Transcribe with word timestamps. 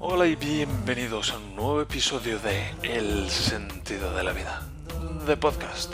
Hola 0.00 0.26
y 0.26 0.36
bienvenidos 0.36 1.32
a 1.32 1.38
un 1.38 1.56
nuevo 1.56 1.80
episodio 1.80 2.38
de 2.38 2.70
El 2.84 3.28
sentido 3.30 4.14
de 4.14 4.22
la 4.22 4.32
vida, 4.32 4.62
de 5.26 5.36
podcast. 5.36 5.92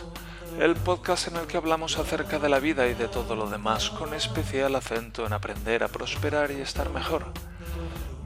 El 0.61 0.77
podcast 0.77 1.29
en 1.29 1.37
el 1.37 1.47
que 1.47 1.57
hablamos 1.57 1.99
acerca 1.99 2.39
de 2.39 2.51
la 2.51 2.59
vida 2.59 2.87
y 2.87 2.93
de 2.93 3.09
todo 3.09 3.35
lo 3.35 3.49
demás, 3.49 3.89
con 3.89 4.13
especial 4.13 4.75
acento 4.75 5.25
en 5.25 5.33
aprender 5.33 5.83
a 5.83 5.89
prosperar 5.89 6.51
y 6.51 6.61
estar 6.61 6.91
mejor. 6.91 7.25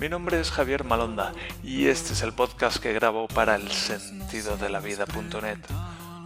Mi 0.01 0.09
nombre 0.09 0.41
es 0.41 0.51
Javier 0.51 0.83
Malonda 0.83 1.33
y 1.63 1.87
este 1.87 2.13
es 2.13 2.23
el 2.23 2.33
podcast 2.33 2.79
que 2.79 2.93
grabo 2.93 3.29
para 3.29 3.55
el 3.55 3.71
sentido 3.71 4.57
de 4.57 4.71
la 4.71 4.81
vida.net 4.81 5.61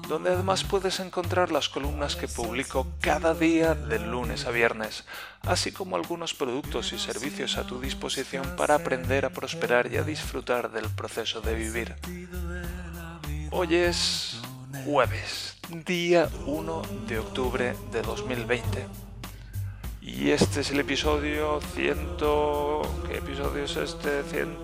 donde 0.08 0.30
además 0.30 0.64
puedes 0.64 1.00
encontrar 1.00 1.52
las 1.52 1.68
columnas 1.68 2.16
que 2.16 2.28
publico 2.28 2.86
cada 3.00 3.34
día 3.34 3.74
de 3.74 3.98
lunes 3.98 4.46
a 4.46 4.50
viernes, 4.50 5.04
así 5.42 5.72
como 5.72 5.96
algunos 5.96 6.34
productos 6.34 6.92
y 6.92 6.98
servicios 6.98 7.56
a 7.56 7.66
tu 7.66 7.80
disposición 7.80 8.44
para 8.56 8.74
aprender 8.74 9.24
a 9.24 9.30
prosperar 9.30 9.92
y 9.92 9.96
a 9.96 10.02
disfrutar 10.02 10.70
del 10.70 10.88
proceso 10.90 11.40
de 11.40 11.54
vivir. 11.54 11.94
Hoy 13.50 13.74
es 13.74 14.40
jueves, 14.84 15.56
día 15.86 16.28
1 16.46 16.82
de 17.06 17.18
octubre 17.18 17.74
de 17.92 18.02
2020. 18.02 18.86
Y 20.00 20.30
este 20.30 20.62
es 20.62 20.70
el 20.72 20.80
episodio 20.80 21.60
100... 21.74 22.16
¿Qué 23.06 23.18
episodio 23.18 23.64
es 23.64 23.76
este? 23.76 24.22
100... 24.24 24.58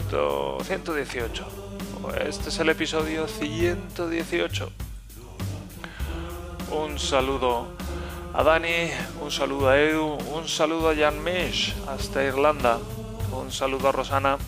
118. 0.64 1.46
Este 2.26 2.48
es 2.48 2.58
el 2.58 2.70
episodio 2.70 3.28
118 3.28 4.87
un 6.70 6.98
saludo 6.98 7.66
a 8.34 8.42
Dani, 8.42 8.90
un 9.22 9.30
saludo 9.30 9.68
a 9.68 9.78
Edu, 9.78 10.18
un 10.34 10.48
saludo 10.48 10.90
a 10.90 10.94
Jan 10.94 11.22
Mish 11.22 11.74
hasta 11.86 12.22
Irlanda, 12.22 12.78
un 13.32 13.50
saludo 13.50 13.88
a 13.88 13.92
Rosana 13.92 14.38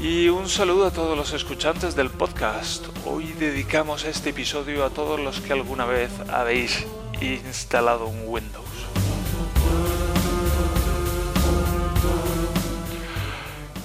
y 0.00 0.28
un 0.28 0.48
saludo 0.48 0.86
a 0.86 0.90
todos 0.90 1.16
los 1.16 1.32
escuchantes 1.32 1.94
del 1.94 2.10
podcast. 2.10 2.86
Hoy 3.04 3.32
dedicamos 3.32 4.04
este 4.04 4.30
episodio 4.30 4.84
a 4.84 4.90
todos 4.90 5.20
los 5.20 5.40
que 5.40 5.52
alguna 5.52 5.84
vez 5.84 6.10
habéis 6.32 6.86
instalado 7.20 8.06
un 8.06 8.22
Windows. 8.26 8.64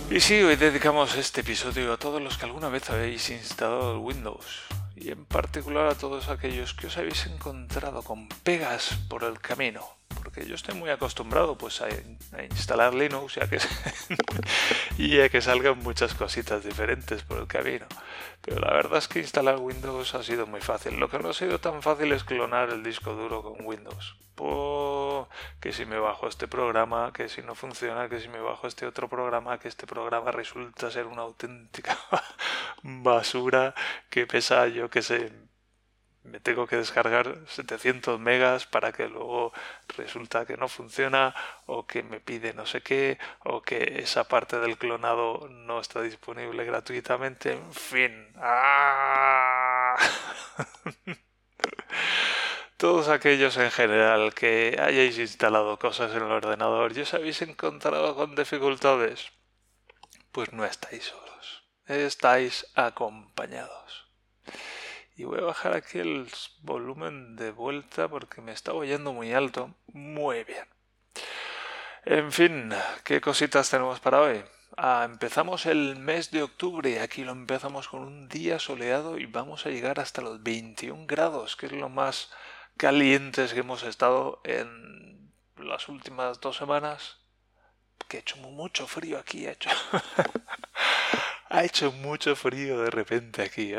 Y 0.10 0.20
sí, 0.22 0.42
hoy 0.42 0.56
dedicamos 0.56 1.16
este 1.16 1.42
episodio 1.42 1.94
a 1.94 1.98
todos 1.98 2.22
los 2.22 2.38
que 2.38 2.46
alguna 2.46 2.70
vez 2.70 2.90
habéis 2.90 3.30
instalado 3.30 4.00
Windows 4.00 4.46
y 5.00 5.12
en 5.12 5.26
particular 5.26 5.88
a 5.88 5.96
todos 5.96 6.28
aquellos 6.30 6.74
que 6.74 6.88
os 6.88 6.98
habéis 6.98 7.26
encontrado 7.26 8.04
con 8.04 8.28
pegas 8.44 9.00
por 9.08 9.24
el 9.24 9.40
camino, 9.40 9.99
porque 10.16 10.46
yo 10.46 10.56
estoy 10.56 10.76
muy 10.76 10.90
acostumbrado 10.90 11.58
pues 11.58 11.82
a, 11.82 11.88
instalar 12.44 12.94
Linux 12.94 13.36
ya 13.36 13.50
que 13.50 13.60
y 14.98 15.20
a 15.20 15.30
que 15.30 15.42
salgan 15.42 15.80
muchas 15.80 16.14
cositas 16.14 16.64
diferentes 16.64 17.24
por 17.24 17.40
el 17.40 17.48
camino. 17.48 17.86
Pero 18.42 18.60
la 18.60 18.74
verdad 18.74 18.98
es 18.98 19.08
que 19.08 19.20
instalar 19.20 19.58
Windows 19.58 20.16
ha 20.16 20.24
sido 20.24 20.48
muy 20.48 20.62
fácil. 20.62 21.00
Lo 21.00 21.10
que 21.10 21.20
no 21.20 21.30
ha 21.30 21.34
sido 21.34 21.60
tan 21.60 21.82
fácil 21.82 22.12
es 22.12 22.24
clonar 22.24 22.70
el 22.70 22.84
disco 22.84 23.14
duro 23.14 23.44
con 23.44 23.66
Windows. 23.66 24.16
que 25.60 25.74
si 25.74 25.86
me 25.86 26.00
bajo 26.00 26.28
este 26.28 26.48
programa, 26.48 27.12
que 27.14 27.28
si 27.28 27.42
no 27.42 27.56
funciona, 27.56 28.08
que 28.08 28.20
si 28.20 28.30
me 28.30 28.40
bajo 28.40 28.68
este 28.68 28.86
otro 28.86 29.10
programa, 29.10 29.60
que 29.60 29.68
este 29.68 29.86
programa 29.86 30.32
resulta 30.32 30.90
ser 30.90 31.06
una 31.08 31.24
auténtica 31.24 31.98
basura 32.84 33.74
que 34.10 34.26
pesa, 34.26 34.68
yo 34.68 34.90
que 34.90 35.02
sé, 35.02 35.49
me 36.24 36.40
tengo 36.40 36.68
que 36.68 36.76
descargar 36.76 37.38
700 37.48 38.20
megas 38.20 38.66
para 38.66 38.92
que 38.92 39.08
luego 39.08 39.54
resulta 39.98 40.46
que 40.46 40.58
no 40.58 40.68
funciona 40.68 41.34
o 41.66 41.88
que 41.88 42.04
me 42.04 42.20
pide 42.20 42.54
no 42.54 42.66
sé 42.66 42.82
qué 42.82 43.18
o 43.44 43.62
que 43.62 44.00
esa 44.00 44.26
parte 44.26 44.60
del 44.60 44.78
clonado 44.78 45.48
no 45.50 45.80
está 45.80 46.02
disponible 46.02 46.66
gratuitamente 46.66 47.54
en 47.54 47.74
fin 47.74 48.34
¡Ah! 48.38 49.96
todos 52.78 53.10
aquellos 53.10 53.58
en 53.58 53.72
general 53.72 54.34
que 54.34 54.78
hayáis 54.80 55.18
instalado 55.18 55.80
cosas 55.80 56.12
en 56.12 56.24
el 56.24 56.32
ordenador 56.32 56.98
y 56.98 57.02
os 57.02 57.14
habéis 57.14 57.42
encontrado 57.42 58.16
con 58.16 58.36
dificultades 58.36 59.32
pues 60.32 60.52
no 60.54 60.66
estáis 60.66 61.06
solos 61.06 61.64
estáis 61.88 62.68
acompañados 62.76 64.10
y 65.20 65.26
voy 65.26 65.40
a 65.40 65.48
bajar 65.48 65.76
aquí 65.76 66.00
el 66.00 66.32
volumen 66.62 67.36
de 67.36 67.52
vuelta 67.52 68.08
porque 68.08 68.40
me 68.40 68.54
está 68.54 68.72
oyendo 68.72 69.12
muy 69.12 69.34
alto. 69.34 69.76
Muy 69.92 70.46
bien. 70.46 70.66
En 72.06 72.32
fin, 72.32 72.72
¿qué 73.04 73.20
cositas 73.20 73.70
tenemos 73.70 74.00
para 74.00 74.22
hoy? 74.22 74.42
Ah, 74.78 75.02
empezamos 75.04 75.66
el 75.66 75.98
mes 75.98 76.32
de 76.32 76.42
octubre 76.42 77.02
aquí 77.02 77.26
lo 77.26 77.34
empezamos 77.34 77.90
con 77.90 78.00
un 78.04 78.30
día 78.30 78.60
soleado 78.60 79.18
y 79.18 79.26
vamos 79.26 79.66
a 79.66 79.70
llegar 79.72 80.00
hasta 80.00 80.22
los 80.22 80.42
21 80.42 81.06
grados, 81.06 81.58
que 81.58 81.66
es 81.66 81.74
lo 81.74 81.90
más 81.90 82.32
calientes 82.78 83.54
que 83.54 83.60
hemos 83.60 83.84
estado 83.84 84.40
en 84.46 85.34
las 85.58 85.90
últimas 85.90 86.40
dos 86.40 86.56
semanas. 86.56 87.18
Que 88.08 88.18
ha 88.18 88.20
hecho 88.22 88.38
mucho 88.38 88.88
frío 88.88 89.20
aquí, 89.20 89.48
ha 89.48 89.52
hecho. 89.52 89.70
ha 91.50 91.64
hecho 91.64 91.92
mucho 91.92 92.36
frío 92.36 92.80
de 92.82 92.92
repente 92.92 93.42
aquí. 93.42 93.74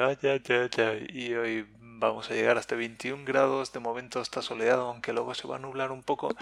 Y 1.09 1.35
hoy 1.35 1.67
vamos 1.81 2.31
a 2.31 2.35
llegar 2.35 2.59
hasta 2.59 2.75
21 2.75 3.25
grados. 3.25 3.73
De 3.73 3.81
momento 3.81 4.21
está 4.21 4.43
soleado, 4.43 4.89
aunque 4.89 5.13
luego 5.13 5.35
se 5.35 5.47
va 5.47 5.57
a 5.57 5.61
nublar 5.61 5.93
un 5.93 6.03
poco. 6.03 6.35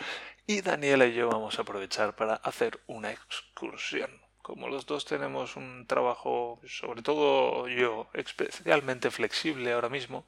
Y 0.46 0.62
Daniela 0.62 1.06
y 1.06 1.14
yo 1.14 1.28
vamos 1.28 1.58
a 1.58 1.62
aprovechar 1.62 2.16
para 2.16 2.34
hacer 2.34 2.80
una 2.86 3.12
excursión. 3.12 4.10
Como 4.42 4.68
los 4.68 4.86
dos 4.86 5.04
tenemos 5.04 5.56
un 5.56 5.86
trabajo, 5.86 6.58
sobre 6.66 7.02
todo 7.02 7.68
yo, 7.68 8.08
especialmente 8.14 9.10
flexible 9.10 9.72
ahora 9.72 9.90
mismo, 9.90 10.26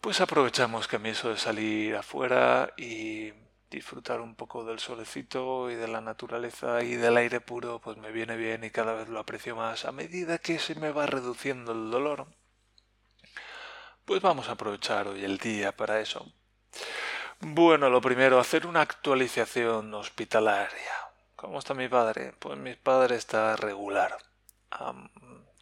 pues 0.00 0.20
aprovechamos 0.20 0.88
que 0.88 0.96
a 0.96 0.98
mí 0.98 1.12
de 1.12 1.36
salir 1.36 1.94
afuera 1.94 2.72
y 2.76 3.32
disfrutar 3.70 4.20
un 4.20 4.34
poco 4.34 4.64
del 4.64 4.80
solecito 4.80 5.70
y 5.70 5.76
de 5.76 5.86
la 5.86 6.00
naturaleza 6.00 6.82
y 6.82 6.96
del 6.96 7.16
aire 7.16 7.40
puro, 7.40 7.78
pues 7.78 7.96
me 7.96 8.10
viene 8.10 8.36
bien 8.36 8.64
y 8.64 8.70
cada 8.70 8.94
vez 8.94 9.08
lo 9.08 9.20
aprecio 9.20 9.54
más 9.54 9.84
a 9.84 9.92
medida 9.92 10.38
que 10.38 10.58
se 10.58 10.74
me 10.74 10.90
va 10.90 11.06
reduciendo 11.06 11.72
el 11.72 11.90
dolor. 11.90 12.26
Pues 14.04 14.20
vamos 14.20 14.48
a 14.48 14.52
aprovechar 14.52 15.06
hoy 15.06 15.24
el 15.24 15.38
día 15.38 15.70
para 15.76 16.00
eso. 16.00 16.26
Bueno, 17.38 17.88
lo 17.88 18.00
primero, 18.00 18.40
hacer 18.40 18.66
una 18.66 18.80
actualización 18.80 19.94
hospitalaria. 19.94 20.92
¿Cómo 21.36 21.58
está 21.58 21.72
mi 21.72 21.88
padre? 21.88 22.34
Pues 22.38 22.58
mi 22.58 22.74
padre 22.74 23.16
está 23.16 23.56
regular. 23.56 24.18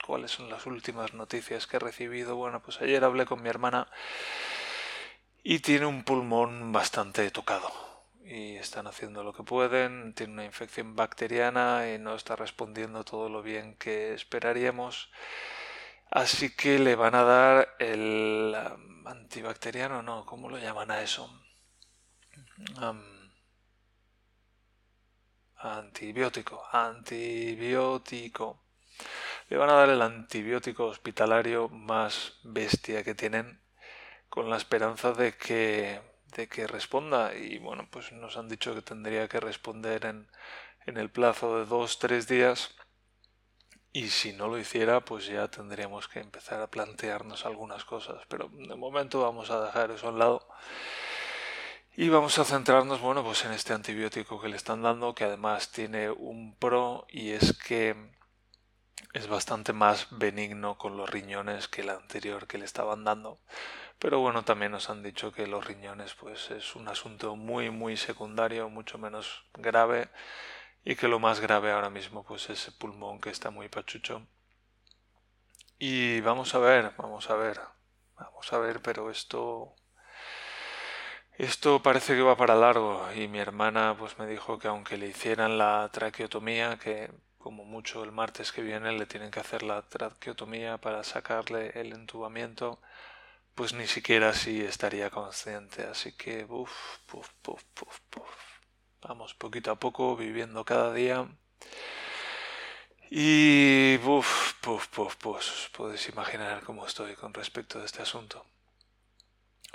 ¿Cuáles 0.04 0.30
son 0.30 0.48
las 0.48 0.64
últimas 0.66 1.12
noticias 1.12 1.66
que 1.66 1.76
he 1.76 1.80
recibido? 1.80 2.36
Bueno, 2.36 2.62
pues 2.62 2.80
ayer 2.80 3.04
hablé 3.04 3.26
con 3.26 3.42
mi 3.42 3.50
hermana 3.50 3.86
y 5.42 5.60
tiene 5.60 5.86
un 5.86 6.02
pulmón 6.02 6.72
bastante 6.72 7.30
tocado 7.30 7.87
y 8.28 8.56
están 8.56 8.86
haciendo 8.86 9.24
lo 9.24 9.32
que 9.32 9.42
pueden, 9.42 10.12
tiene 10.14 10.34
una 10.34 10.44
infección 10.44 10.94
bacteriana 10.94 11.90
y 11.90 11.98
no 11.98 12.14
está 12.14 12.36
respondiendo 12.36 13.02
todo 13.02 13.30
lo 13.30 13.42
bien 13.42 13.76
que 13.76 14.12
esperaríamos. 14.12 15.10
Así 16.10 16.54
que 16.54 16.78
le 16.78 16.94
van 16.94 17.14
a 17.14 17.22
dar 17.22 17.76
el 17.78 18.54
antibacteriano, 19.06 20.02
no, 20.02 20.26
¿cómo 20.26 20.50
lo 20.50 20.58
llaman 20.58 20.90
a 20.90 21.02
eso? 21.02 21.30
antibiótico, 25.56 26.62
antibiótico. 26.70 28.62
Le 29.48 29.56
van 29.56 29.70
a 29.70 29.74
dar 29.74 29.88
el 29.88 30.02
antibiótico 30.02 30.86
hospitalario 30.86 31.68
más 31.70 32.34
bestia 32.42 33.02
que 33.02 33.14
tienen 33.14 33.62
con 34.28 34.50
la 34.50 34.56
esperanza 34.58 35.12
de 35.12 35.32
que 35.36 36.07
de 36.36 36.48
que 36.48 36.66
responda. 36.66 37.34
Y 37.34 37.58
bueno 37.58 37.88
pues 37.90 38.12
nos 38.12 38.36
han 38.36 38.48
dicho 38.48 38.74
que 38.74 38.82
tendría 38.82 39.28
que 39.28 39.40
responder 39.40 40.06
en, 40.06 40.28
en 40.86 40.96
el 40.96 41.10
plazo 41.10 41.58
de 41.58 41.66
dos 41.66 41.98
tres 41.98 42.28
días. 42.28 42.74
Y 43.92 44.08
si 44.08 44.32
no 44.32 44.48
lo 44.48 44.58
hiciera 44.58 45.04
pues 45.04 45.26
ya 45.26 45.48
tendríamos 45.48 46.08
que 46.08 46.20
empezar 46.20 46.60
a 46.60 46.70
plantearnos 46.70 47.46
algunas 47.46 47.84
cosas. 47.84 48.22
Pero 48.28 48.48
de 48.48 48.76
momento 48.76 49.22
vamos 49.22 49.50
a 49.50 49.64
dejar 49.64 49.90
eso 49.90 50.08
a 50.08 50.10
un 50.10 50.18
lado. 50.18 50.48
Y 51.96 52.10
vamos 52.10 52.38
a 52.38 52.44
centrarnos 52.44 53.00
bueno 53.00 53.24
pues 53.24 53.44
en 53.44 53.52
este 53.52 53.72
antibiótico 53.72 54.40
que 54.40 54.48
le 54.48 54.56
están 54.56 54.82
dando 54.82 55.14
que 55.16 55.24
además 55.24 55.72
tiene 55.72 56.10
un 56.10 56.54
pro 56.54 57.06
y 57.08 57.30
es 57.30 57.58
que 57.58 57.96
es 59.14 59.26
bastante 59.26 59.72
más 59.72 60.06
benigno 60.10 60.78
con 60.78 60.96
los 60.96 61.10
riñones 61.10 61.66
que 61.66 61.80
el 61.80 61.90
anterior 61.90 62.46
que 62.46 62.58
le 62.58 62.66
estaban 62.66 63.02
dando 63.02 63.40
pero 63.98 64.20
bueno, 64.20 64.44
también 64.44 64.72
nos 64.72 64.90
han 64.90 65.02
dicho 65.02 65.32
que 65.32 65.46
los 65.46 65.64
riñones 65.64 66.14
pues 66.14 66.50
es 66.50 66.76
un 66.76 66.88
asunto 66.88 67.36
muy 67.36 67.70
muy 67.70 67.96
secundario, 67.96 68.68
mucho 68.68 68.98
menos 68.98 69.44
grave 69.54 70.08
y 70.84 70.96
que 70.96 71.08
lo 71.08 71.18
más 71.18 71.40
grave 71.40 71.72
ahora 71.72 71.90
mismo 71.90 72.24
pues 72.24 72.50
es 72.50 72.68
el 72.68 72.74
pulmón 72.74 73.20
que 73.20 73.30
está 73.30 73.50
muy 73.50 73.68
pachucho. 73.68 74.26
Y 75.78 76.20
vamos 76.22 76.54
a 76.54 76.58
ver, 76.58 76.92
vamos 76.98 77.30
a 77.30 77.36
ver, 77.36 77.60
vamos 78.16 78.52
a 78.52 78.58
ver, 78.58 78.80
pero 78.82 79.10
esto 79.10 79.74
esto 81.38 81.82
parece 81.82 82.14
que 82.16 82.22
va 82.22 82.36
para 82.36 82.56
largo 82.56 83.06
y 83.14 83.28
mi 83.28 83.38
hermana 83.38 83.94
pues 83.98 84.18
me 84.18 84.26
dijo 84.26 84.58
que 84.58 84.68
aunque 84.68 84.96
le 84.96 85.06
hicieran 85.06 85.56
la 85.56 85.88
traqueotomía 85.92 86.78
que 86.78 87.10
como 87.38 87.64
mucho 87.64 88.02
el 88.02 88.12
martes 88.12 88.50
que 88.52 88.62
viene 88.62 88.92
le 88.92 89.06
tienen 89.06 89.30
que 89.30 89.40
hacer 89.40 89.62
la 89.62 89.82
traqueotomía 89.82 90.78
para 90.78 91.04
sacarle 91.04 91.72
el 91.80 91.92
entubamiento, 91.92 92.80
pues 93.58 93.72
ni 93.74 93.88
siquiera 93.88 94.28
así 94.28 94.60
estaría 94.60 95.10
consciente. 95.10 95.82
Así 95.82 96.12
que, 96.12 96.46
uff, 96.48 96.98
puf, 97.06 97.28
puf, 97.42 97.60
puf, 97.74 97.98
puf. 98.08 98.30
Vamos 99.02 99.34
poquito 99.34 99.72
a 99.72 99.80
poco, 99.80 100.14
viviendo 100.16 100.64
cada 100.64 100.94
día. 100.94 101.26
Y, 103.10 103.98
uff, 104.04 104.52
puf, 104.60 104.86
puf, 104.86 105.16
pues 105.16 105.70
podéis 105.76 106.08
imaginar 106.08 106.62
cómo 106.62 106.86
estoy 106.86 107.16
con 107.16 107.34
respecto 107.34 107.80
a 107.80 107.84
este 107.84 108.00
asunto. 108.00 108.46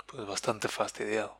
Pues 0.06 0.26
bastante 0.26 0.68
fastidiado. 0.68 1.38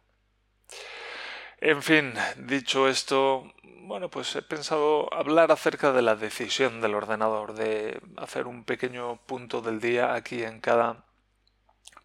En 1.62 1.82
fin, 1.82 2.12
dicho 2.36 2.88
esto, 2.88 3.54
bueno, 3.62 4.10
pues 4.10 4.36
he 4.36 4.42
pensado 4.42 5.08
hablar 5.14 5.50
acerca 5.50 5.92
de 5.92 6.02
la 6.02 6.14
decisión 6.14 6.82
del 6.82 6.94
ordenador, 6.94 7.54
de 7.54 8.02
hacer 8.18 8.46
un 8.46 8.64
pequeño 8.64 9.16
punto 9.24 9.62
del 9.62 9.80
día 9.80 10.12
aquí 10.12 10.42
en 10.42 10.60
cada 10.60 11.06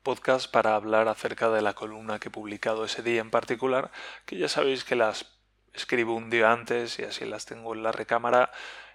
podcast 0.09 0.49
para 0.49 0.73
hablar 0.73 1.07
acerca 1.07 1.51
de 1.51 1.61
la 1.61 1.75
columna 1.75 2.17
que 2.17 2.29
he 2.29 2.31
publicado 2.31 2.83
ese 2.83 3.03
día 3.03 3.21
en 3.21 3.29
particular, 3.29 3.91
que 4.25 4.39
ya 4.39 4.49
sabéis 4.49 4.83
que 4.83 4.95
las 4.95 5.27
escribo 5.71 6.15
un 6.15 6.31
día 6.31 6.51
antes 6.51 6.97
y 6.97 7.03
así 7.03 7.25
las 7.25 7.45
tengo 7.45 7.75
en 7.75 7.83
la 7.83 7.91
recámara 7.91 8.51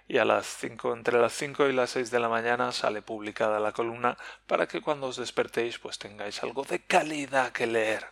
y 0.09 0.17
a 0.17 0.25
las 0.25 0.45
5, 0.45 0.91
entre 0.91 1.17
las 1.17 1.31
5 1.31 1.67
y 1.67 1.71
las 1.71 1.91
6 1.91 2.11
de 2.11 2.19
la 2.19 2.27
mañana 2.27 2.73
sale 2.73 3.01
publicada 3.01 3.61
la 3.61 3.71
columna 3.71 4.17
para 4.45 4.67
que 4.67 4.81
cuando 4.81 5.07
os 5.07 5.15
despertéis 5.15 5.79
pues 5.79 5.99
tengáis 5.99 6.43
algo 6.43 6.65
de 6.65 6.83
calidad 6.83 7.53
que 7.53 7.65
leer. 7.65 8.07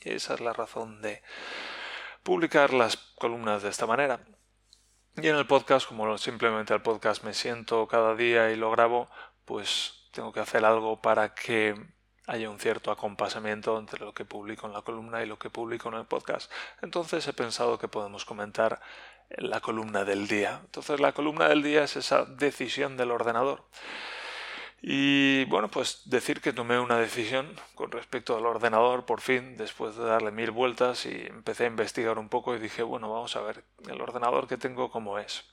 Y 0.00 0.12
esa 0.12 0.32
es 0.32 0.40
la 0.40 0.54
razón 0.54 1.02
de 1.02 1.22
publicar 2.22 2.72
las 2.72 2.96
columnas 3.18 3.64
de 3.64 3.68
esta 3.68 3.84
manera. 3.84 4.20
Y 5.14 5.28
en 5.28 5.36
el 5.36 5.46
podcast, 5.46 5.86
como 5.86 6.16
simplemente 6.16 6.72
al 6.72 6.80
podcast 6.80 7.22
me 7.22 7.34
siento 7.34 7.86
cada 7.86 8.14
día 8.14 8.50
y 8.50 8.56
lo 8.56 8.70
grabo, 8.70 9.10
pues 9.44 10.08
tengo 10.12 10.32
que 10.32 10.40
hacer 10.40 10.64
algo 10.64 11.02
para 11.02 11.34
que 11.34 11.95
haya 12.26 12.50
un 12.50 12.58
cierto 12.58 12.90
acompasamiento 12.90 13.78
entre 13.78 14.00
lo 14.00 14.12
que 14.12 14.24
publico 14.24 14.66
en 14.66 14.72
la 14.72 14.82
columna 14.82 15.22
y 15.22 15.26
lo 15.26 15.38
que 15.38 15.50
publico 15.50 15.88
en 15.88 15.94
el 15.94 16.04
podcast. 16.04 16.50
Entonces 16.82 17.26
he 17.28 17.32
pensado 17.32 17.78
que 17.78 17.88
podemos 17.88 18.24
comentar 18.24 18.80
la 19.30 19.60
columna 19.60 20.04
del 20.04 20.28
día. 20.28 20.60
Entonces 20.64 21.00
la 21.00 21.12
columna 21.12 21.48
del 21.48 21.62
día 21.62 21.84
es 21.84 21.96
esa 21.96 22.24
decisión 22.24 22.96
del 22.96 23.10
ordenador. 23.10 23.64
Y 24.82 25.44
bueno, 25.46 25.68
pues 25.68 26.02
decir 26.04 26.40
que 26.40 26.52
tomé 26.52 26.78
una 26.78 26.98
decisión 26.98 27.48
con 27.74 27.90
respecto 27.90 28.36
al 28.36 28.46
ordenador 28.46 29.04
por 29.04 29.20
fin, 29.20 29.56
después 29.56 29.96
de 29.96 30.04
darle 30.04 30.30
mil 30.30 30.50
vueltas 30.50 31.06
y 31.06 31.26
empecé 31.26 31.64
a 31.64 31.68
investigar 31.68 32.18
un 32.18 32.28
poco 32.28 32.54
y 32.54 32.58
dije, 32.58 32.82
bueno, 32.82 33.12
vamos 33.12 33.34
a 33.36 33.40
ver 33.40 33.64
el 33.88 34.00
ordenador 34.00 34.46
que 34.46 34.58
tengo 34.58 34.90
cómo 34.90 35.18
es. 35.18 35.44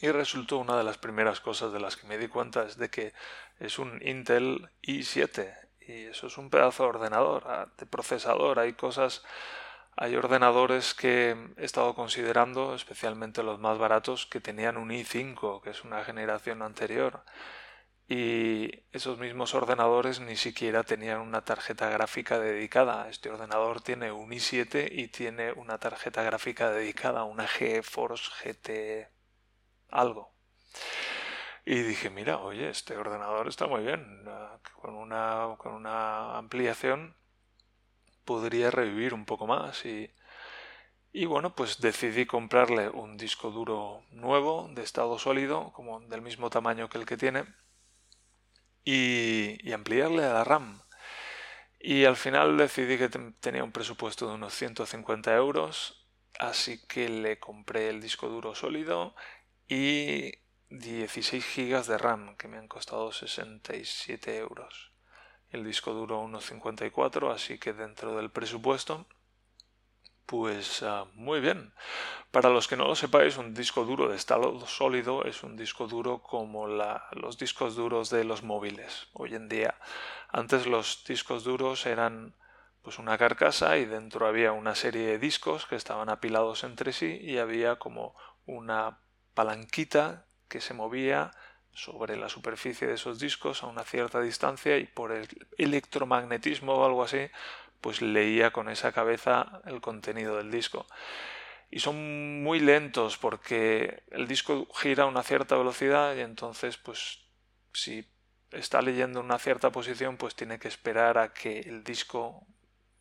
Y 0.00 0.10
resultó 0.10 0.58
una 0.58 0.78
de 0.78 0.84
las 0.84 0.98
primeras 0.98 1.40
cosas 1.40 1.72
de 1.72 1.80
las 1.80 1.96
que 1.96 2.06
me 2.06 2.18
di 2.18 2.28
cuenta 2.28 2.64
es 2.64 2.76
de 2.76 2.88
que 2.88 3.12
es 3.58 3.78
un 3.78 4.00
Intel 4.02 4.70
i7 4.82 5.54
y 5.80 6.04
eso 6.04 6.28
es 6.28 6.38
un 6.38 6.50
pedazo 6.50 6.84
de 6.84 6.88
ordenador, 6.88 7.44
ah, 7.46 7.66
de 7.76 7.86
procesador, 7.86 8.58
hay 8.58 8.72
cosas 8.74 9.22
hay 9.96 10.16
ordenadores 10.16 10.94
que 10.94 11.36
he 11.58 11.64
estado 11.64 11.94
considerando, 11.94 12.74
especialmente 12.74 13.42
los 13.42 13.58
más 13.58 13.76
baratos, 13.76 14.26
que 14.26 14.40
tenían 14.40 14.78
un 14.78 14.90
i5, 14.90 15.60
que 15.60 15.70
es 15.70 15.84
una 15.84 16.02
generación 16.04 16.62
anterior. 16.62 17.22
Y 18.08 18.84
esos 18.92 19.18
mismos 19.18 19.54
ordenadores 19.54 20.20
ni 20.20 20.36
siquiera 20.36 20.84
tenían 20.84 21.20
una 21.20 21.44
tarjeta 21.44 21.90
gráfica 21.90 22.38
dedicada. 22.38 23.10
Este 23.10 23.28
ordenador 23.30 23.82
tiene 23.82 24.10
un 24.10 24.30
i7 24.30 24.88
y 24.90 25.08
tiene 25.08 25.52
una 25.52 25.78
tarjeta 25.78 26.22
gráfica 26.22 26.70
dedicada, 26.70 27.24
una 27.24 27.46
GeForce 27.46 28.30
GT 28.42 29.19
algo. 29.90 30.32
Y 31.64 31.82
dije, 31.82 32.10
mira, 32.10 32.38
oye, 32.38 32.68
este 32.68 32.96
ordenador 32.96 33.48
está 33.48 33.66
muy 33.66 33.82
bien. 33.82 34.24
Con 34.80 34.94
una, 34.94 35.56
con 35.58 35.74
una 35.74 36.38
ampliación 36.38 37.16
podría 38.24 38.70
revivir 38.70 39.14
un 39.14 39.24
poco 39.24 39.46
más. 39.46 39.84
Y, 39.84 40.10
y 41.12 41.26
bueno, 41.26 41.54
pues 41.54 41.80
decidí 41.80 42.26
comprarle 42.26 42.88
un 42.88 43.16
disco 43.16 43.50
duro 43.50 44.02
nuevo 44.10 44.68
de 44.74 44.82
estado 44.82 45.18
sólido, 45.18 45.72
como 45.72 46.00
del 46.00 46.22
mismo 46.22 46.50
tamaño 46.50 46.88
que 46.88 46.98
el 46.98 47.06
que 47.06 47.16
tiene 47.16 47.44
y, 48.84 49.72
ampliarle 49.72 50.24
a 50.24 50.32
la 50.32 50.44
RAM. 50.44 50.82
Y 51.78 52.04
al 52.04 52.16
final 52.16 52.56
decidí 52.56 52.98
que 52.98 53.08
tenía 53.40 53.64
un 53.64 53.72
presupuesto 53.72 54.28
de 54.28 54.34
unos 54.34 54.54
150 54.54 55.34
euros, 55.34 56.06
así 56.38 56.86
que 56.86 57.08
le 57.08 57.38
compré 57.38 57.88
el 57.88 58.00
disco 58.00 58.28
duro 58.28 58.54
sólido 58.54 59.14
y 59.70 60.32
16 60.68 61.46
GB 61.56 61.86
de 61.86 61.96
RAM, 61.96 62.36
que 62.36 62.48
me 62.48 62.58
han 62.58 62.68
costado 62.68 63.12
67 63.12 64.36
euros. 64.36 64.92
El 65.50 65.64
disco 65.64 65.92
duro 65.92 66.20
unos 66.20 66.44
54, 66.46 67.30
así 67.30 67.58
que 67.58 67.72
dentro 67.72 68.16
del 68.16 68.30
presupuesto 68.30 69.06
pues 70.30 70.84
ah, 70.84 71.06
muy 71.14 71.40
bien. 71.40 71.74
Para 72.30 72.50
los 72.50 72.68
que 72.68 72.76
no 72.76 72.86
lo 72.86 72.94
sepáis, 72.94 73.36
un 73.36 73.52
disco 73.52 73.84
duro 73.84 74.08
de 74.08 74.14
estado 74.14 74.64
sólido 74.66 75.24
es 75.24 75.42
un 75.42 75.56
disco 75.56 75.88
duro 75.88 76.22
como 76.22 76.68
los 76.68 77.36
discos 77.36 77.74
duros 77.74 78.10
de 78.10 78.22
los 78.22 78.44
móviles. 78.44 79.08
Hoy 79.12 79.34
en 79.34 79.48
día, 79.48 79.74
antes 80.28 80.68
los 80.68 81.02
discos 81.04 81.42
duros 81.42 81.84
eran 81.84 82.36
pues 82.80 83.00
una 83.00 83.18
carcasa 83.18 83.76
y 83.78 83.86
dentro 83.86 84.24
había 84.28 84.52
una 84.52 84.76
serie 84.76 85.04
de 85.04 85.18
discos 85.18 85.66
que 85.66 85.74
estaban 85.74 86.08
apilados 86.08 86.62
entre 86.62 86.92
sí 86.92 87.18
y 87.20 87.38
había 87.38 87.80
como 87.80 88.14
una 88.46 89.00
palanquita 89.34 90.26
que 90.48 90.60
se 90.60 90.74
movía 90.74 91.32
sobre 91.72 92.16
la 92.16 92.28
superficie 92.28 92.86
de 92.86 92.94
esos 92.94 93.18
discos 93.18 93.62
a 93.62 93.66
una 93.66 93.84
cierta 93.84 94.20
distancia 94.20 94.76
y 94.78 94.86
por 94.86 95.12
el 95.12 95.28
electromagnetismo 95.56 96.74
o 96.74 96.84
algo 96.84 97.02
así 97.04 97.30
pues 97.80 98.02
leía 98.02 98.50
con 98.50 98.68
esa 98.68 98.92
cabeza 98.92 99.62
el 99.64 99.80
contenido 99.80 100.36
del 100.36 100.50
disco. 100.50 100.86
Y 101.70 101.80
son 101.80 102.42
muy 102.42 102.60
lentos 102.60 103.16
porque 103.16 104.02
el 104.10 104.26
disco 104.26 104.66
gira 104.74 105.04
a 105.04 105.06
una 105.06 105.22
cierta 105.22 105.56
velocidad 105.56 106.14
y 106.16 106.20
entonces 106.20 106.76
pues 106.76 107.24
si 107.72 108.06
está 108.50 108.82
leyendo 108.82 109.20
una 109.20 109.38
cierta 109.38 109.70
posición 109.70 110.16
pues 110.16 110.34
tiene 110.34 110.58
que 110.58 110.68
esperar 110.68 111.16
a 111.18 111.32
que 111.32 111.60
el 111.60 111.84
disco 111.84 112.44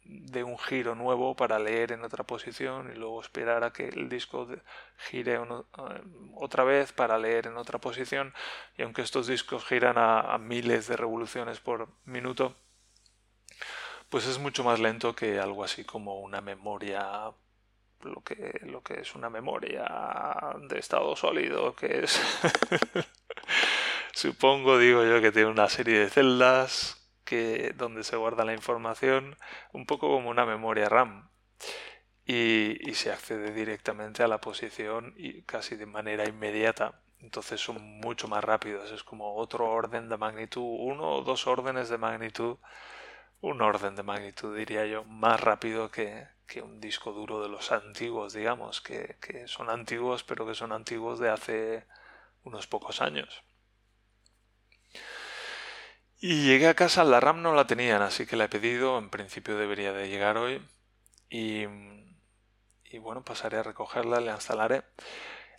dé 0.09 0.43
un 0.43 0.57
giro 0.57 0.95
nuevo 0.95 1.35
para 1.35 1.59
leer 1.59 1.91
en 1.91 2.03
otra 2.03 2.23
posición 2.23 2.91
y 2.93 2.97
luego 2.97 3.21
esperar 3.21 3.63
a 3.63 3.71
que 3.71 3.87
el 3.87 4.09
disco 4.09 4.47
gire 4.97 5.35
eh, 5.35 5.39
otra 6.35 6.63
vez 6.63 6.91
para 6.91 7.17
leer 7.17 7.47
en 7.47 7.57
otra 7.57 7.79
posición. 7.79 8.33
Y 8.77 8.81
aunque 8.81 9.01
estos 9.01 9.27
discos 9.27 9.65
giran 9.65 9.97
a 9.97 10.37
miles 10.37 10.87
de 10.87 10.97
revoluciones 10.97 11.59
por 11.59 11.87
minuto 12.05 12.55
pues 14.09 14.25
es 14.25 14.39
mucho 14.39 14.63
más 14.63 14.79
lento 14.79 15.15
que 15.15 15.39
algo 15.39 15.63
así 15.63 15.83
como 15.85 16.19
una 16.19 16.41
memoria 16.41 17.31
lo 18.01 18.21
que, 18.21 18.59
lo 18.63 18.81
que 18.81 19.01
es 19.01 19.13
una 19.13 19.29
memoria 19.29 19.85
de 20.69 20.79
estado 20.79 21.15
sólido, 21.15 21.75
que 21.75 22.05
es, 22.05 22.19
supongo, 24.13 24.77
digo 24.77 25.03
yo, 25.03 25.21
que 25.21 25.31
tiene 25.31 25.49
una 25.49 25.67
serie 25.67 25.99
de 25.99 26.09
celdas 26.09 26.98
que, 27.29 27.73
donde 27.77 28.03
se 28.03 28.15
guarda 28.17 28.45
la 28.45 28.53
información, 28.53 29.37
un 29.73 29.85
poco 29.85 30.09
como 30.09 30.29
una 30.29 30.45
memoria 30.45 30.89
RAM. 30.89 31.29
Y, 32.25 32.77
y 32.89 32.93
se 32.93 33.11
accede 33.11 33.51
directamente 33.53 34.21
a 34.23 34.27
la 34.27 34.39
posición 34.39 35.13
y 35.17 35.41
casi 35.43 35.75
de 35.75 35.85
manera 35.87 36.27
inmediata. 36.27 37.01
Entonces 37.21 37.59
son 37.61 37.81
mucho 37.99 38.27
más 38.27 38.43
rápidos, 38.43 38.91
es 38.91 39.03
como 39.03 39.35
otro 39.35 39.69
orden 39.69 40.09
de 40.09 40.17
magnitud, 40.17 40.63
uno 40.79 41.15
o 41.15 41.23
dos 41.23 41.47
órdenes 41.47 41.89
de 41.89 41.97
magnitud 41.97 42.57
un 43.41 43.61
orden 43.61 43.95
de 43.95 44.03
magnitud, 44.03 44.55
diría 44.55 44.85
yo, 44.85 45.03
más 45.05 45.39
rápido 45.39 45.89
que, 45.91 46.27
un 46.63 46.81
disco 46.81 47.11
duro 47.13 47.41
de 47.41 47.49
los 47.49 47.71
antiguos, 47.71 48.33
digamos, 48.33 48.81
que, 48.81 49.17
son 49.47 49.69
antiguos, 49.69 50.23
pero 50.23 50.45
que 50.45 50.55
son 50.55 50.71
antiguos 50.71 51.19
de 51.19 51.29
hace 51.29 51.85
unos 52.43 52.67
pocos 52.67 53.01
años. 53.01 53.43
Y 56.21 56.43
llegué 56.43 56.67
a 56.67 56.73
casa, 56.73 57.05
la 57.05 57.21
RAM 57.21 57.41
no 57.41 57.53
la 57.53 57.65
tenían, 57.65 58.01
así 58.01 58.25
que 58.25 58.35
la 58.35 58.45
he 58.45 58.49
pedido, 58.49 58.97
en 58.97 59.09
principio 59.09 59.57
debería 59.57 59.93
de 59.93 60.09
llegar 60.09 60.37
hoy. 60.37 60.61
Y, 61.29 61.63
y 62.83 62.97
bueno, 62.99 63.23
pasaré 63.23 63.57
a 63.57 63.63
recogerla, 63.63 64.19
la 64.19 64.33
instalaré. 64.33 64.83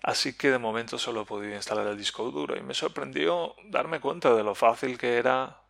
Así 0.02 0.36
que 0.36 0.50
de 0.50 0.58
momento 0.58 0.98
solo 0.98 1.22
he 1.22 1.26
podido 1.26 1.54
instalar 1.54 1.86
el 1.86 1.96
disco 1.96 2.30
duro 2.30 2.56
y 2.56 2.62
me 2.62 2.74
sorprendió 2.74 3.54
darme 3.64 4.00
cuenta 4.00 4.34
de 4.34 4.42
lo 4.42 4.54
fácil 4.54 4.98
que 4.98 5.16
era 5.16 5.62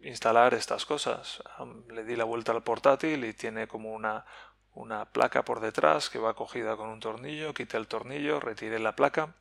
instalar 0.00 0.54
estas 0.54 0.86
cosas. 0.86 1.42
Le 1.88 2.04
di 2.04 2.14
la 2.16 2.24
vuelta 2.24 2.52
al 2.52 2.62
portátil 2.62 3.24
y 3.24 3.34
tiene 3.34 3.66
como 3.66 3.92
una, 3.92 4.24
una 4.72 5.06
placa 5.06 5.44
por 5.44 5.60
detrás 5.60 6.10
que 6.10 6.18
va 6.20 6.34
cogida 6.34 6.76
con 6.76 6.88
un 6.88 7.00
tornillo, 7.00 7.54
quité 7.54 7.76
el 7.76 7.88
tornillo, 7.88 8.40
retiré 8.40 8.78
la 8.78 8.94
placa 8.94 9.34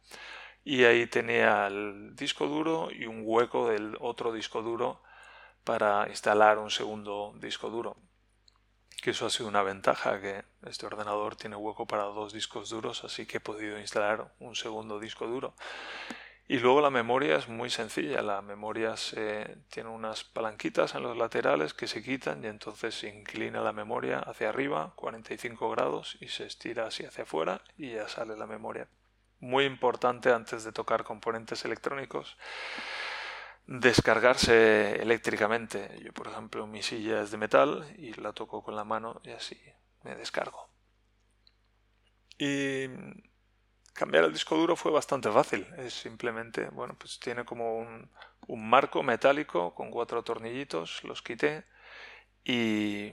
y 0.67 0.83
ahí 0.83 1.07
tenía 1.07 1.65
el 1.67 2.13
disco 2.13 2.45
duro 2.45 2.89
y 2.91 3.05
un 3.05 3.21
hueco 3.24 3.69
del 3.69 3.95
otro 4.01 4.33
disco 4.33 4.62
duro 4.62 5.01
para 5.63 6.09
instalar 6.09 6.57
un 6.57 6.69
segundo 6.69 7.33
disco 7.39 7.69
duro. 7.69 7.95
que 9.01 9.12
eso 9.12 9.25
ha 9.25 9.29
sido 9.29 9.47
una 9.47 9.63
ventaja, 9.63 10.19
que 10.19 10.43
este 10.65 10.86
ordenador 10.86 11.38
tiene 11.38 11.55
hueco 11.55 11.86
para 11.86 12.03
dos 12.03 12.33
discos 12.33 12.69
duros, 12.69 13.05
así 13.05 13.25
que 13.25 13.38
he 13.38 13.39
podido 13.39 13.79
instalar 13.79 14.33
un 14.39 14.55
segundo 14.55 15.00
disco 15.00 15.25
duro. 15.25 15.55
Y 16.50 16.59
luego 16.59 16.81
la 16.81 16.89
memoria 16.89 17.38
es 17.38 17.47
muy 17.47 17.69
sencilla, 17.69 18.21
la 18.21 18.41
memoria 18.41 18.97
se, 18.97 19.59
tiene 19.69 19.89
unas 19.89 20.25
palanquitas 20.25 20.95
en 20.95 21.03
los 21.03 21.15
laterales 21.15 21.74
que 21.74 21.88
se 21.88 22.03
quitan 22.03 22.43
y 22.43 22.47
entonces 22.47 22.93
se 22.93 23.07
inclina 23.07 23.62
la 23.62 23.71
memoria 23.71 24.19
hacia 24.19 24.50
arriba, 24.50 24.91
45 24.97 25.69
grados, 25.69 26.17
y 26.19 26.27
se 26.27 26.45
estira 26.45 26.88
así 26.88 27.05
hacia 27.05 27.24
afuera 27.24 27.62
y 27.77 27.91
ya 27.91 28.09
sale 28.09 28.36
la 28.36 28.47
memoria. 28.47 28.89
Muy 29.39 29.65
importante 29.65 30.32
antes 30.32 30.63
de 30.63 30.72
tocar 30.72 31.03
componentes 31.03 31.63
electrónicos 31.65 32.38
descargarse 33.67 35.01
eléctricamente. 35.01 36.00
Yo, 36.03 36.13
por 36.13 36.27
ejemplo, 36.27 36.65
mi 36.65 36.82
silla 36.82 37.22
es 37.22 37.32
de 37.32 37.38
metal 37.38 37.94
y 37.98 38.13
la 38.13 38.34
toco 38.34 38.63
con 38.63 38.75
la 38.75 38.84
mano 38.84 39.22
y 39.24 39.32
así 39.32 39.60
me 40.03 40.15
descargo. 40.15 40.70
Y 42.39 42.88
cambiar 43.94 44.24
el 44.24 44.34
disco 44.34 44.56
duro 44.56 44.75
fue 44.75 44.91
bastante 44.91 45.29
fácil. 45.29 45.67
Es 45.77 45.94
simplemente, 45.94 46.70
bueno, 46.70 46.96
pues 46.98 47.20
tiene 47.20 47.46
como 47.46 47.77
un, 47.77 48.10
marco 48.48 49.03
metálico 49.03 49.75
con 49.75 49.91
cuatro 49.91 50.24
tornillitos, 50.24 51.03
los 51.03 51.22
quité 51.22 51.65
y 52.46 53.12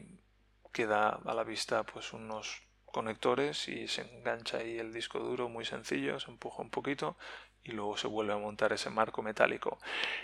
queda 0.72 1.20
a 1.24 1.34
la 1.34 1.42
vista 1.42 1.82
pues 1.82 2.12
unos 2.12 2.62
conectores 2.94 3.68
y 3.68 3.88
se 3.88 4.02
engancha 4.02 4.58
ahí 4.58 4.78
el 4.78 4.92
disco 4.92 5.18
duro 5.18 5.48
muy 5.48 5.64
sencillo, 5.64 6.20
se 6.20 6.30
empuja 6.30 6.62
un 6.62 6.70
poquito 6.70 7.16
y 7.64 7.72
luego 7.72 7.96
se 7.96 8.06
vuelve 8.06 8.34
a 8.34 8.38
montar 8.38 8.72
ese 8.72 8.88
marco 8.88 9.20
metálico. 9.20 9.78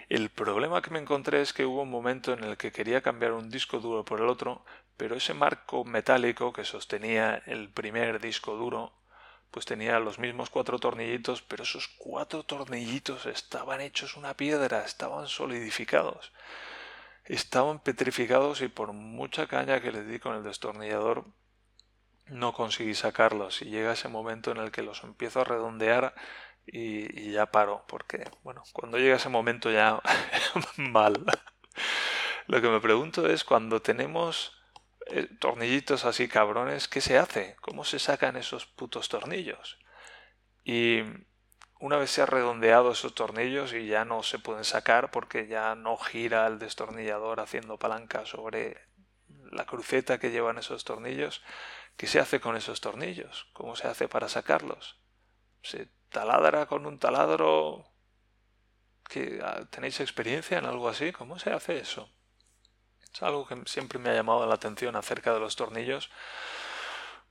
El 0.09 0.31
problema 0.31 0.81
que 0.81 0.91
me 0.91 1.01
encontré 1.01 1.43
es 1.43 1.53
que 1.53 1.67
hubo 1.67 1.83
un 1.83 1.91
momento 1.91 2.33
en 2.33 2.45
el 2.45 2.57
que 2.57 2.71
quería 2.71 3.01
cambiar 3.01 3.33
un 3.33 3.51
disco 3.51 3.81
duro 3.81 4.05
por 4.05 4.21
el 4.21 4.29
otro, 4.29 4.65
pero 4.97 5.17
ese 5.17 5.35
marco 5.35 5.85
metálico 5.85 6.53
que 6.53 6.65
sostenía 6.65 7.43
el 7.47 7.71
primer 7.71 8.21
disco 8.21 8.55
duro, 8.55 8.93
pues 9.51 9.67
tenía 9.67 9.99
los 9.99 10.21
mismos 10.21 10.49
cuatro 10.49 10.79
tornillitos, 10.79 11.43
pero 11.43 11.65
esos 11.65 11.89
cuatro 11.99 12.45
tornillitos 12.45 13.27
estaban 13.27 13.81
hechos 13.81 14.17
una 14.17 14.35
piedra, 14.37 14.85
estaban 14.85 15.27
solidificados. 15.27 16.33
Estaban 17.25 17.81
petrificados 17.81 18.61
y 18.61 18.69
por 18.69 18.93
mucha 18.93 19.49
caña 19.49 19.81
que 19.81 19.91
le 19.91 20.05
di 20.05 20.21
con 20.21 20.37
el 20.37 20.45
destornillador 20.45 21.25
no 22.31 22.53
conseguí 22.53 22.95
sacarlos 22.95 23.63
y 23.63 23.67
llega 23.67 23.93
ese 23.93 24.09
momento 24.09 24.51
en 24.51 24.59
el 24.59 24.71
que 24.71 24.83
los 24.83 25.03
empiezo 25.05 25.41
a 25.41 25.45
redondear 25.45 26.15
y, 26.67 27.33
ya 27.33 27.47
paro, 27.47 27.85
porque, 27.89 28.31
bueno, 28.43 28.63
cuando 28.73 28.99
llega 28.99 29.17
ese 29.17 29.29
momento 29.29 29.71
ya 29.71 30.01
mal. 30.77 31.25
Lo 32.47 32.61
que 32.61 32.69
me 32.69 32.81
pregunto 32.81 33.27
es, 33.29 33.45
cuando 33.45 33.83
tenemos 33.83 34.57
eh, 35.07 35.29
tornillitos 35.39 36.05
así 36.05 36.29
cabrones, 36.29 36.89
¿qué 36.89 37.01
se 37.01 37.19
hace? 37.19 37.57
¿Cómo 37.61 37.85
se 37.85 37.99
sacan 37.99 38.37
esos 38.37 38.67
putos 38.67 39.09
tornillos? 39.09 39.79
Y 40.65 41.03
una 41.81 41.97
vez 41.97 42.11
se 42.11 42.23
ha 42.23 42.27
redondeado 42.27 42.93
esos 42.93 43.15
tornillos 43.15 43.73
y 43.73 43.87
ya 43.87 44.05
no 44.05 44.23
se 44.23 44.39
pueden 44.39 44.65
sacar 44.65 45.11
porque 45.11 45.47
ya 45.47 45.75
no 45.75 45.97
gira 45.97 46.47
el 46.47 46.59
destornillador 46.59 47.41
haciendo 47.41 47.79
palanca 47.79 48.27
sobre 48.27 48.77
la 49.51 49.67
cruceta 49.67 50.19
que 50.19 50.31
llevan 50.31 50.59
esos 50.59 50.85
tornillos, 50.85 51.43
¿qué 51.97 52.07
se 52.07 52.21
hace 52.21 52.41
con 52.41 52.57
esos 52.57 52.81
tornillos? 52.81 53.49
¿Cómo 53.53 53.77
se 53.77 53.89
hace 53.89 54.09
para 54.09 54.29
sacarlos? 54.29 54.99
¿Se 55.63 55.89
taladra 56.11 56.67
con 56.67 56.87
un 56.87 56.99
taladro? 56.99 57.87
Ah, 59.43 59.65
¿Tenéis 59.71 60.01
experiencia 60.01 60.59
en 60.59 60.67
algo 60.67 60.89
así? 60.89 61.13
¿Cómo 61.13 61.39
se 61.39 61.51
hace 61.51 61.79
eso? 61.79 62.11
Es 63.13 63.23
algo 63.23 63.47
que 63.47 63.61
siempre 63.67 63.99
me 63.99 64.11
ha 64.11 64.15
llamado 64.15 64.47
la 64.47 64.55
atención 64.55 64.95
acerca 64.95 65.35
de 65.35 65.41
los 65.41 65.57
tornillos, 65.57 66.11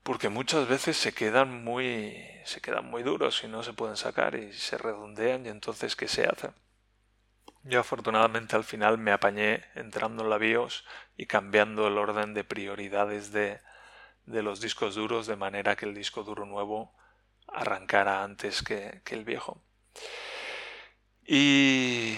porque 0.03 0.29
muchas 0.29 0.67
veces 0.67 0.97
se 0.97 1.13
quedan 1.13 1.63
muy, 1.63 2.17
se 2.45 2.61
quedan 2.61 2.85
muy 2.85 3.03
duros 3.03 3.43
y 3.43 3.47
no 3.47 3.63
se 3.63 3.73
pueden 3.73 3.95
sacar 3.95 4.35
y 4.35 4.53
se 4.53 4.77
redondean 4.77 5.45
y 5.45 5.49
entonces 5.49 5.95
¿qué 5.95 6.07
se 6.07 6.25
hace? 6.25 6.49
Yo 7.63 7.79
afortunadamente 7.79 8.55
al 8.55 8.63
final 8.63 8.97
me 8.97 9.11
apañé 9.11 9.63
entrando 9.75 10.23
en 10.23 10.29
la 10.29 10.37
BIOS 10.37 10.85
y 11.17 11.25
cambiando 11.25 11.87
el 11.87 11.97
orden 11.97 12.33
de 12.33 12.43
prioridades 12.43 13.31
de, 13.31 13.59
de 14.25 14.43
los 14.43 14.61
discos 14.61 14.95
duros 14.95 15.27
de 15.27 15.35
manera 15.35 15.75
que 15.75 15.85
el 15.85 15.93
disco 15.93 16.23
duro 16.23 16.45
nuevo 16.45 16.93
arrancara 17.47 18.23
antes 18.23 18.61
que, 18.63 19.01
el 19.09 19.23
viejo. 19.25 19.61
Y, 21.25 22.17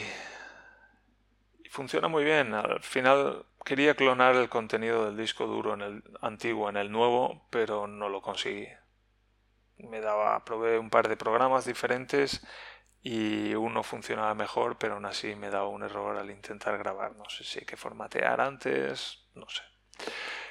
funciona 1.69 2.07
muy 2.07 2.23
bien. 2.23 2.53
Al 2.53 2.81
final 2.81 3.45
quería 3.65 3.95
clonar 3.95 4.35
el 4.35 4.49
contenido 4.49 5.05
del 5.05 5.17
disco 5.17 5.47
duro 5.47 5.73
en 5.73 5.81
el 5.81 6.03
antiguo 6.21 6.69
en 6.69 6.77
el 6.77 6.91
nuevo, 6.91 7.47
pero 7.49 7.87
no 7.87 8.09
lo 8.09 8.21
conseguí. 8.21 8.67
Me 9.77 9.99
daba, 10.01 10.43
probé 10.45 10.77
un 10.77 10.89
par 10.89 11.07
de 11.07 11.17
programas 11.17 11.65
diferentes 11.65 12.45
y 13.03 13.53
uno 13.55 13.83
funcionaba 13.83 14.33
mejor, 14.35 14.77
pero 14.77 14.95
aún 14.95 15.05
así 15.05 15.35
me 15.35 15.49
daba 15.49 15.67
un 15.67 15.83
error 15.83 16.17
al 16.17 16.29
intentar 16.29 16.77
grabar. 16.77 17.15
No 17.15 17.29
sé 17.29 17.43
si 17.43 17.59
hay 17.59 17.65
que 17.65 17.77
formatear 17.77 18.41
antes, 18.41 19.27
no 19.33 19.47
sé. 19.49 19.63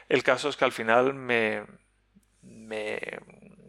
El 0.08 0.22
caso 0.22 0.48
es 0.48 0.56
que 0.56 0.64
al 0.64 0.72
final 0.72 1.14
me, 1.14 1.64
me 2.42 2.98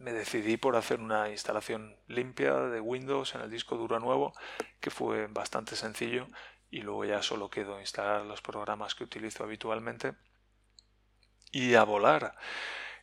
me 0.01 0.13
decidí 0.13 0.57
por 0.57 0.75
hacer 0.75 0.99
una 0.99 1.29
instalación 1.29 1.95
limpia 2.07 2.55
de 2.55 2.81
Windows 2.81 3.35
en 3.35 3.41
el 3.41 3.51
disco 3.51 3.77
duro 3.77 3.99
nuevo, 3.99 4.33
que 4.79 4.89
fue 4.89 5.27
bastante 5.27 5.75
sencillo, 5.75 6.27
y 6.71 6.81
luego 6.81 7.05
ya 7.05 7.21
solo 7.21 7.49
quedó 7.49 7.79
instalar 7.79 8.25
los 8.25 8.41
programas 8.41 8.95
que 8.95 9.03
utilizo 9.03 9.43
habitualmente 9.43 10.13
y 11.51 11.75
a 11.75 11.83
volar. 11.83 12.35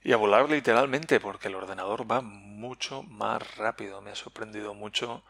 Y 0.02 0.12
a 0.12 0.16
volar 0.16 0.50
literalmente, 0.50 1.20
porque 1.20 1.48
el 1.48 1.54
ordenador 1.54 2.10
va 2.10 2.20
mucho 2.20 3.02
más 3.04 3.56
rápido. 3.56 4.00
Me 4.00 4.10
ha 4.10 4.14
sorprendido 4.16 4.74
mucho 4.74 5.24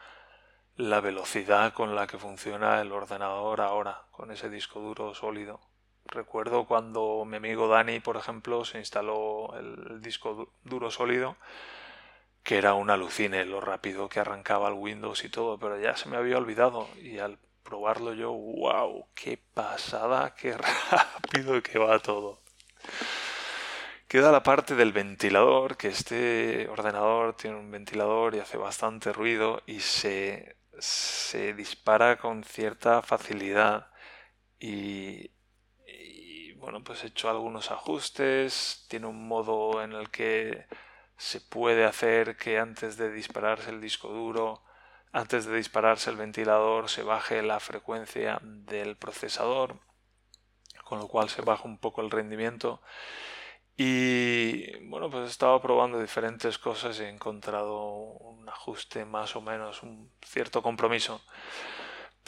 la 0.79 1.01
velocidad 1.01 1.73
con 1.73 1.93
la 1.93 2.07
que 2.07 2.17
funciona 2.17 2.79
el 2.79 2.93
ordenador 2.93 3.59
ahora, 3.59 4.03
con 4.11 4.31
ese 4.31 4.49
disco 4.49 4.79
duro 4.79 5.13
sólido. 5.13 5.59
Recuerdo 6.05 6.67
cuando 6.67 7.25
mi 7.25 7.35
amigo 7.35 7.67
Dani, 7.67 7.99
por 7.99 8.15
ejemplo, 8.15 8.63
se 8.63 8.79
instaló 8.79 9.53
el 9.57 10.01
disco 10.01 10.53
duro 10.63 10.89
sólido, 10.89 11.35
que 12.43 12.57
era 12.57 12.75
un 12.75 12.89
alucine 12.89 13.43
lo 13.43 13.59
rápido 13.59 14.07
que 14.07 14.21
arrancaba 14.21 14.69
el 14.69 14.75
Windows 14.75 15.25
y 15.25 15.29
todo, 15.29 15.59
pero 15.59 15.77
ya 15.77 15.97
se 15.97 16.07
me 16.07 16.15
había 16.15 16.37
olvidado 16.37 16.87
y 16.95 17.17
al 17.19 17.39
probarlo 17.61 18.13
yo, 18.13 18.31
wow, 18.31 19.05
qué 19.13 19.37
pasada, 19.37 20.33
qué 20.33 20.55
rápido 20.91 21.61
que 21.61 21.77
va 21.77 21.99
todo. 21.99 22.39
Queda 24.07 24.31
la 24.31 24.43
parte 24.43 24.75
del 24.75 24.93
ventilador, 24.93 25.75
que 25.75 25.89
este 25.89 26.69
ordenador 26.69 27.35
tiene 27.35 27.57
un 27.57 27.69
ventilador 27.69 28.33
y 28.33 28.39
hace 28.39 28.57
bastante 28.57 29.11
ruido 29.11 29.61
y 29.67 29.81
se, 29.81 30.55
se 30.79 31.53
dispara 31.53 32.17
con 32.17 32.43
cierta 32.43 33.01
facilidad 33.01 33.91
y 34.59 35.31
bueno, 36.59 36.83
pues 36.83 37.03
he 37.03 37.07
hecho 37.07 37.29
algunos 37.29 37.71
ajustes, 37.71 38.85
tiene 38.89 39.07
un 39.07 39.27
modo 39.27 39.81
en 39.81 39.93
el 39.93 40.11
que 40.11 40.67
se 41.17 41.41
puede 41.41 41.85
hacer 41.85 42.37
que 42.37 42.59
antes 42.59 42.97
de 42.97 43.11
dispararse 43.11 43.69
el 43.71 43.81
disco 43.81 44.09
duro, 44.09 44.61
antes 45.11 45.45
de 45.45 45.55
dispararse 45.55 46.09
el 46.09 46.17
ventilador, 46.17 46.89
se 46.89 47.01
baje 47.01 47.41
la 47.41 47.59
frecuencia 47.59 48.39
del 48.43 48.97
procesador, 48.97 49.79
con 50.83 50.99
lo 50.99 51.07
cual 51.07 51.29
se 51.29 51.41
baja 51.41 51.63
un 51.63 51.79
poco 51.79 52.01
el 52.01 52.11
rendimiento. 52.11 52.81
Y 53.81 54.75
bueno, 54.87 55.09
pues 55.09 55.23
he 55.23 55.31
estado 55.31 55.61
probando 55.61 56.01
diferentes 56.01 56.57
cosas 56.57 56.99
y 56.99 57.03
he 57.03 57.09
encontrado 57.09 57.85
un 57.85 58.47
ajuste 58.49 59.05
más 59.05 59.37
o 59.37 59.41
menos, 59.41 59.83
un 59.83 60.11
cierto 60.21 60.61
compromiso 60.61 61.21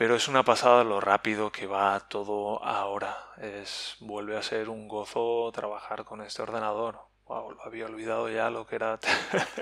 pero 0.02 0.16
es 0.16 0.28
una 0.28 0.44
pasada 0.44 0.84
lo 0.84 1.00
rápido 1.00 1.52
que 1.52 1.68
va 1.68 2.00
todo 2.08 2.64
ahora. 2.64 3.16
Es, 3.38 3.98
vuelve 4.00 4.36
a 4.36 4.42
ser 4.42 4.68
un 4.68 4.88
gozo 4.88 5.52
trabajar 5.54 6.06
con 6.06 6.22
este 6.22 6.42
ordenador. 6.42 7.02
Wow, 7.28 7.52
lo 7.52 7.64
había 7.64 7.86
olvidado 7.86 8.28
ya 8.28 8.50
lo 8.50 8.66
que 8.66 8.78
era 8.78 9.00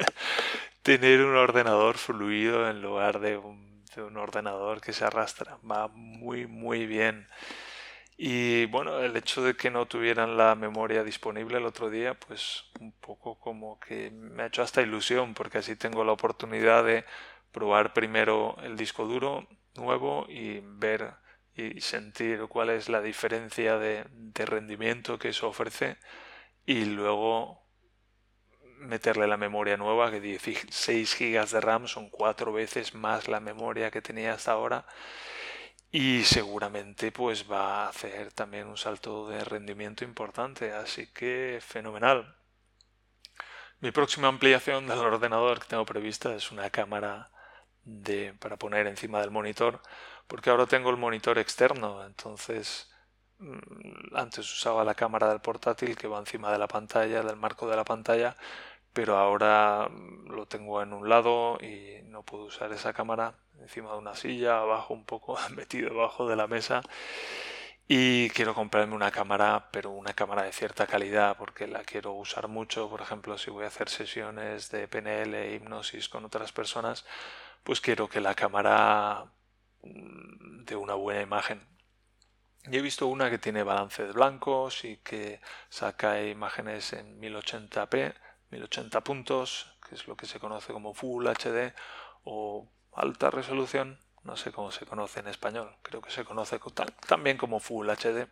tener 0.81 1.25
un 1.25 1.35
ordenador 1.35 1.97
fluido 1.97 2.69
en 2.69 2.81
lugar 2.81 3.19
de 3.19 3.37
un, 3.37 3.83
de 3.93 4.03
un 4.03 4.15
ordenador 4.15 4.79
que 4.79 4.93
se 4.93 5.03
arrastra. 5.03 5.57
Va 5.69 5.89
muy, 5.89 6.47
muy 6.47 6.85
bien. 6.85 7.27
Y 8.21 8.65
bueno, 8.65 8.99
el 8.99 9.15
hecho 9.15 9.41
de 9.41 9.55
que 9.55 9.71
no 9.71 9.85
tuvieran 9.85 10.35
la 10.35 10.53
memoria 10.53 11.05
disponible 11.05 11.57
el 11.57 11.65
otro 11.65 11.89
día, 11.89 12.15
pues 12.15 12.65
un 12.81 12.91
poco 12.91 13.39
como 13.39 13.79
que 13.79 14.11
me 14.11 14.43
ha 14.43 14.47
hecho 14.47 14.61
hasta 14.61 14.81
ilusión, 14.81 15.33
porque 15.33 15.59
así 15.59 15.77
tengo 15.77 16.03
la 16.03 16.11
oportunidad 16.11 16.83
de 16.83 17.05
probar 17.53 17.93
primero 17.93 18.57
el 18.61 18.75
disco 18.75 19.05
duro, 19.05 19.47
nuevo 19.75 20.25
y 20.27 20.59
ver 20.61 21.13
y 21.55 21.79
sentir 21.79 22.41
cuál 22.49 22.71
es 22.71 22.89
la 22.89 23.01
diferencia 23.01 23.77
de, 23.77 24.03
rendimiento 24.35 25.17
que 25.17 25.29
eso 25.29 25.47
ofrece 25.47 25.95
y 26.65 26.83
luego 26.83 27.63
meterle 28.79 29.27
la 29.27 29.37
memoria 29.37 29.77
nueva 29.77 30.11
que 30.11 30.19
16 30.19 31.17
GB 31.17 31.49
de 31.49 31.61
RAM 31.61 31.87
son 31.87 32.09
cuatro 32.09 32.51
veces 32.51 32.93
más 32.95 33.29
la 33.29 33.39
memoria 33.39 33.91
que 33.91 34.01
tenía 34.01 34.33
hasta 34.33 34.51
ahora 34.51 34.85
y 35.91 36.23
seguramente 36.23 37.11
pues 37.11 37.49
va 37.49 37.85
a 37.85 37.89
hacer 37.89 38.31
también 38.33 38.67
un 38.67 38.77
salto 38.77 39.27
de 39.29 39.43
rendimiento 39.43 40.03
importante, 40.03 40.73
así 40.73 41.07
que 41.07 41.59
fenomenal. 41.61 42.35
Mi 43.79 43.91
próxima 43.91 44.27
ampliación 44.27 44.87
del 44.87 44.99
ordenador 44.99 45.59
que 45.59 45.67
tengo 45.67 45.85
prevista 45.85 46.35
es 46.35 46.51
una 46.51 46.69
cámara 46.69 47.31
de, 47.83 48.33
para 48.39 48.57
poner 48.57 48.87
encima 48.87 49.21
del 49.21 49.31
monitor, 49.31 49.81
porque 50.27 50.49
ahora 50.49 50.67
tengo 50.67 50.89
el 50.89 50.97
monitor 50.97 51.39
externo, 51.39 52.05
entonces 52.05 52.91
mm, 53.39 54.15
antes 54.15 54.51
usaba 54.53 54.83
la 54.83 54.95
cámara 54.95 55.29
del 55.29 55.41
portátil 55.41 55.95
que 55.97 56.07
va 56.07 56.19
encima 56.19 56.51
de 56.51 56.59
la 56.59 56.67
pantalla, 56.67 57.23
del 57.23 57.37
marco 57.37 57.69
de 57.69 57.75
la 57.77 57.85
pantalla, 57.85 58.35
pero 58.99 59.17
ahora 59.17 59.87
mm, 59.89 60.31
lo 60.31 60.45
tengo 60.45 60.81
en 60.81 60.91
un 60.91 61.07
lado 61.07 61.57
y 61.61 62.01
no 62.09 62.23
puedo 62.23 62.43
usar 62.43 62.73
esa 62.73 62.91
cámara 62.91 63.35
encima 63.61 63.93
de 63.93 63.97
una 63.97 64.13
silla, 64.13 64.59
abajo 64.59 64.93
un 64.93 65.05
poco, 65.05 65.37
metido 65.55 65.89
debajo 65.89 66.27
de 66.27 66.35
la 66.35 66.47
mesa. 66.47 66.81
Y 67.87 68.29
quiero 68.31 68.53
comprarme 68.53 68.95
una 68.95 69.09
cámara, 69.09 69.69
pero 69.71 69.91
una 69.91 70.13
cámara 70.13 70.43
de 70.43 70.51
cierta 70.51 70.85
calidad, 70.85 71.37
porque 71.37 71.65
la 71.65 71.85
quiero 71.85 72.11
usar 72.11 72.49
mucho. 72.49 72.89
Por 72.89 72.99
ejemplo, 72.99 73.37
si 73.37 73.49
voy 73.49 73.63
a 73.63 73.67
hacer 73.67 73.87
sesiones 73.87 74.69
de 74.69 74.89
PNL 74.89 75.33
e 75.33 75.55
hipnosis 75.55 76.09
con 76.09 76.25
otras 76.25 76.51
personas, 76.51 77.05
pues 77.63 77.79
quiero 77.79 78.09
que 78.09 78.19
la 78.19 78.35
cámara 78.35 79.31
mm, 79.83 80.65
dé 80.65 80.75
una 80.75 80.95
buena 80.95 81.21
imagen. 81.21 81.65
Y 82.65 82.77
he 82.77 82.81
visto 82.81 83.07
una 83.07 83.29
que 83.29 83.37
tiene 83.37 83.63
balance 83.63 84.03
de 84.05 84.11
blancos 84.11 84.83
y 84.83 84.97
que 84.97 85.39
saca 85.69 86.21
imágenes 86.21 86.91
en 86.91 87.19
1080p, 87.21 88.13
1080 88.51 89.01
puntos, 89.01 89.71
que 89.87 89.95
es 89.95 90.07
lo 90.07 90.15
que 90.15 90.25
se 90.25 90.39
conoce 90.39 90.73
como 90.73 90.93
Full 90.93 91.27
HD 91.27 91.73
o 92.23 92.69
alta 92.93 93.29
resolución, 93.31 93.99
no 94.23 94.35
sé 94.35 94.51
cómo 94.51 94.71
se 94.71 94.85
conoce 94.85 95.21
en 95.21 95.27
español, 95.27 95.75
creo 95.81 96.01
que 96.01 96.11
se 96.11 96.25
conoce 96.25 96.59
también 97.07 97.37
como 97.37 97.59
Full 97.59 97.89
HD. 97.89 98.27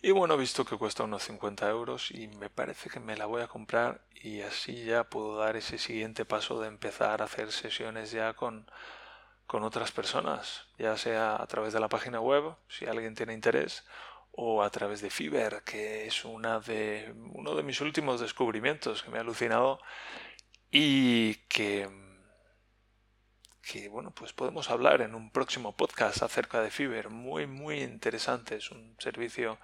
Y 0.00 0.12
bueno, 0.12 0.36
visto 0.36 0.64
que 0.64 0.76
cuesta 0.76 1.02
unos 1.02 1.24
50 1.24 1.68
euros 1.68 2.12
y 2.12 2.28
me 2.28 2.50
parece 2.50 2.88
que 2.88 3.00
me 3.00 3.16
la 3.16 3.26
voy 3.26 3.42
a 3.42 3.48
comprar 3.48 4.06
y 4.14 4.42
así 4.42 4.84
ya 4.84 5.04
puedo 5.04 5.36
dar 5.36 5.56
ese 5.56 5.76
siguiente 5.78 6.24
paso 6.24 6.60
de 6.60 6.68
empezar 6.68 7.20
a 7.20 7.24
hacer 7.24 7.50
sesiones 7.50 8.12
ya 8.12 8.34
con, 8.34 8.70
con 9.48 9.64
otras 9.64 9.90
personas, 9.90 10.66
ya 10.78 10.96
sea 10.96 11.42
a 11.42 11.46
través 11.48 11.72
de 11.72 11.80
la 11.80 11.88
página 11.88 12.20
web, 12.20 12.54
si 12.68 12.86
alguien 12.86 13.16
tiene 13.16 13.32
interés, 13.32 13.84
o 14.40 14.62
a 14.62 14.70
través 14.70 15.00
de 15.00 15.10
Fiverr, 15.10 15.64
que 15.64 16.06
es 16.06 16.24
una 16.24 16.60
de, 16.60 17.12
uno 17.32 17.56
de 17.56 17.64
mis 17.64 17.80
últimos 17.80 18.20
descubrimientos 18.20 19.02
que 19.02 19.10
me 19.10 19.18
ha 19.18 19.22
alucinado 19.22 19.80
y 20.70 21.34
que 21.48 21.88
que 23.60 23.88
bueno, 23.88 24.12
pues 24.12 24.32
podemos 24.32 24.70
hablar 24.70 25.02
en 25.02 25.16
un 25.16 25.32
próximo 25.32 25.76
podcast 25.76 26.22
acerca 26.22 26.62
de 26.62 26.70
Fiverr, 26.70 27.10
muy 27.10 27.48
muy 27.48 27.82
interesante, 27.82 28.54
es 28.54 28.70
un 28.70 28.96
servicio, 29.00 29.58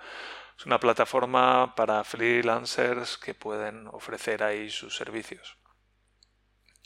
es 0.58 0.66
una 0.66 0.80
plataforma 0.80 1.76
para 1.76 2.02
freelancers 2.02 3.16
que 3.16 3.32
pueden 3.32 3.86
ofrecer 3.86 4.42
ahí 4.42 4.70
sus 4.70 4.96
servicios. 4.96 5.56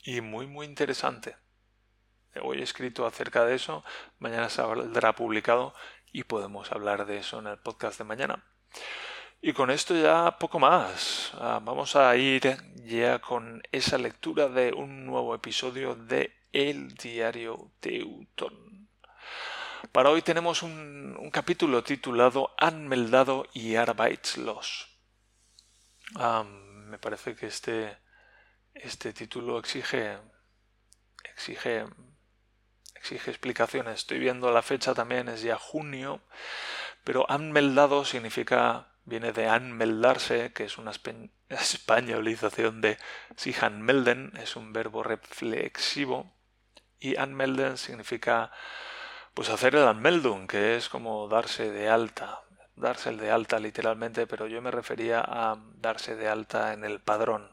Y 0.03 0.21
muy 0.21 0.45
muy 0.45 0.67
interesante. 0.67 1.37
Hoy 2.43 2.59
he 2.59 2.63
escrito 2.63 3.07
acerca 3.07 3.43
de 3.45 3.55
eso, 3.55 3.83
mañana 4.19 4.47
saldrá 4.49 5.15
publicado 5.15 5.73
y 6.11 6.23
podemos 6.23 6.71
hablar 6.71 7.05
de 7.05 7.17
eso 7.17 7.39
en 7.39 7.47
el 7.47 7.57
podcast 7.57 7.97
de 7.97 8.03
mañana. 8.03 8.43
Y 9.41 9.53
con 9.53 9.69
esto 9.69 9.95
ya 9.95 10.37
poco 10.37 10.59
más. 10.59 11.31
Ah, 11.35 11.61
vamos 11.63 11.95
a 11.95 12.15
ir 12.17 12.57
ya 12.75 13.19
con 13.19 13.63
esa 13.71 13.97
lectura 13.97 14.49
de 14.49 14.73
un 14.73 15.05
nuevo 15.05 15.33
episodio 15.33 15.95
de 15.95 16.35
el 16.51 16.93
diario 16.95 17.71
Teuton. 17.79 18.89
Para 19.91 20.09
hoy 20.09 20.21
tenemos 20.21 20.61
un, 20.61 21.29
capítulo 21.31 21.83
titulado 21.83 22.53
Anmeldado 22.57 23.45
y 23.53 23.75
Arbeitslos. 23.75 24.89
me 26.15 26.97
parece 26.97 27.35
que 27.35 27.45
este, 27.45 27.97
este 28.73 29.13
título 29.13 29.57
exige, 29.59 30.17
exige, 31.23 31.85
exige 32.99 33.31
explicaciones. 33.31 33.99
Estoy 33.99 34.19
viendo 34.19 34.51
la 34.51 34.61
fecha 34.61 34.93
también, 34.93 35.29
es 35.29 35.41
ya 35.41 35.57
junio, 35.57 36.21
pero 37.03 37.25
anmeldado 37.31 38.03
significa 38.05 38.89
viene 39.05 39.31
de 39.31 39.47
anmeldarse, 39.47 40.53
que 40.53 40.65
es 40.65 40.77
una 40.77 40.91
españolización 41.49 42.81
de 42.81 42.97
sich 43.35 43.63
anmelden, 43.63 44.33
es 44.37 44.55
un 44.55 44.73
verbo 44.73 45.01
reflexivo 45.03 46.31
y 46.99 47.15
anmelden 47.17 47.77
significa 47.77 48.51
pues 49.33 49.49
hacer 49.49 49.75
el 49.75 49.87
anmeldung, 49.87 50.47
que 50.47 50.75
es 50.75 50.89
como 50.89 51.27
darse 51.29 51.71
de 51.71 51.89
alta, 51.89 52.41
darse 52.75 53.09
el 53.09 53.17
de 53.17 53.31
alta 53.31 53.59
literalmente, 53.59 54.27
pero 54.27 54.47
yo 54.47 54.61
me 54.61 54.71
refería 54.71 55.23
a 55.25 55.57
darse 55.75 56.15
de 56.15 56.27
alta 56.27 56.73
en 56.73 56.83
el 56.83 56.99
padrón, 56.99 57.49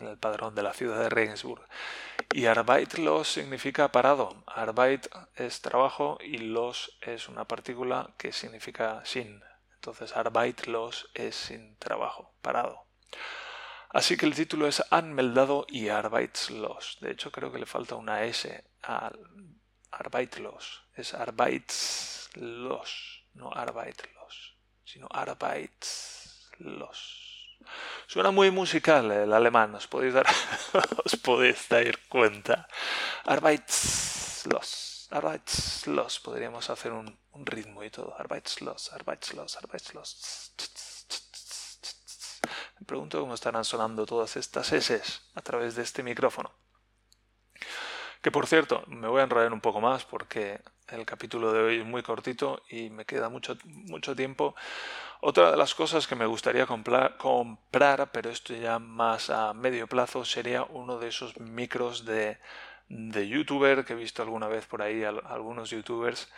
el 0.00 0.18
padrón 0.18 0.54
de 0.54 0.62
la 0.62 0.72
ciudad 0.72 1.00
de 1.00 1.08
Regensburg. 1.08 1.62
Y 2.32 2.46
Arbeitlos 2.46 3.28
significa 3.28 3.92
parado. 3.92 4.42
Arbeit 4.46 5.06
es 5.36 5.60
trabajo 5.60 6.18
y 6.20 6.38
los 6.38 6.96
es 7.00 7.28
una 7.28 7.44
partícula 7.44 8.10
que 8.18 8.32
significa 8.32 9.02
sin. 9.04 9.42
Entonces 9.74 10.16
Arbeitlos 10.16 11.08
es 11.14 11.36
sin 11.36 11.76
trabajo, 11.76 12.34
parado. 12.42 12.86
Así 13.90 14.16
que 14.16 14.26
el 14.26 14.34
título 14.34 14.66
es 14.66 14.82
Anmeldado 14.90 15.66
y 15.68 15.88
Arbeitslos. 15.88 16.98
De 17.00 17.12
hecho, 17.12 17.30
creo 17.30 17.52
que 17.52 17.60
le 17.60 17.66
falta 17.66 17.94
una 17.94 18.24
S 18.24 18.64
al 18.82 19.16
Arbeitslos. 19.92 20.82
Es 20.94 21.14
Arbeitslos, 21.14 23.24
no 23.34 23.52
Arbeitlos, 23.52 24.56
sino 24.84 25.06
Arbeitslos. 25.12 27.23
Suena 28.06 28.30
muy 28.30 28.50
musical 28.50 29.10
el 29.10 29.32
alemán, 29.32 29.74
os 29.74 29.86
podéis 29.86 30.14
dar, 30.14 30.26
os 31.04 31.16
podéis 31.16 31.68
dar 31.68 31.98
cuenta. 32.08 32.68
Arbeitslos, 33.24 35.08
Arbeitslos. 35.10 36.20
Podríamos 36.20 36.70
hacer 36.70 36.92
un, 36.92 37.18
un 37.32 37.46
ritmo 37.46 37.82
y 37.82 37.90
todo. 37.90 38.14
Arbeitslos, 38.18 38.92
Arbeitslos, 38.92 39.56
Arbeitslos. 39.56 40.52
Me 42.78 42.86
pregunto 42.86 43.20
cómo 43.20 43.34
estarán 43.34 43.64
sonando 43.64 44.04
todas 44.04 44.36
estas 44.36 44.72
S 44.72 45.00
a 45.34 45.40
través 45.40 45.74
de 45.74 45.82
este 45.82 46.02
micrófono. 46.02 46.52
Que 48.20 48.30
por 48.30 48.46
cierto, 48.46 48.84
me 48.86 49.08
voy 49.08 49.20
a 49.20 49.24
enrollar 49.24 49.52
un 49.52 49.60
poco 49.60 49.80
más 49.80 50.04
porque 50.04 50.60
el 50.88 51.06
capítulo 51.06 51.52
de 51.52 51.60
hoy 51.60 51.76
es 51.80 51.86
muy 51.86 52.02
cortito 52.02 52.62
y 52.68 52.90
me 52.90 53.04
queda 53.04 53.28
mucho, 53.28 53.56
mucho 53.64 54.14
tiempo. 54.14 54.54
Otra 55.20 55.50
de 55.50 55.56
las 55.56 55.74
cosas 55.74 56.06
que 56.06 56.14
me 56.16 56.26
gustaría 56.26 56.66
comprar, 56.66 57.16
comprar, 57.16 58.12
pero 58.12 58.30
esto 58.30 58.54
ya 58.54 58.78
más 58.78 59.30
a 59.30 59.54
medio 59.54 59.86
plazo, 59.86 60.24
sería 60.24 60.64
uno 60.64 60.98
de 60.98 61.08
esos 61.08 61.38
micros 61.40 62.04
de, 62.04 62.38
de 62.88 63.28
youtuber 63.28 63.84
que 63.84 63.94
he 63.94 63.96
visto 63.96 64.22
alguna 64.22 64.48
vez 64.48 64.66
por 64.66 64.82
ahí, 64.82 65.02
algunos 65.04 65.70
youtubers. 65.70 66.30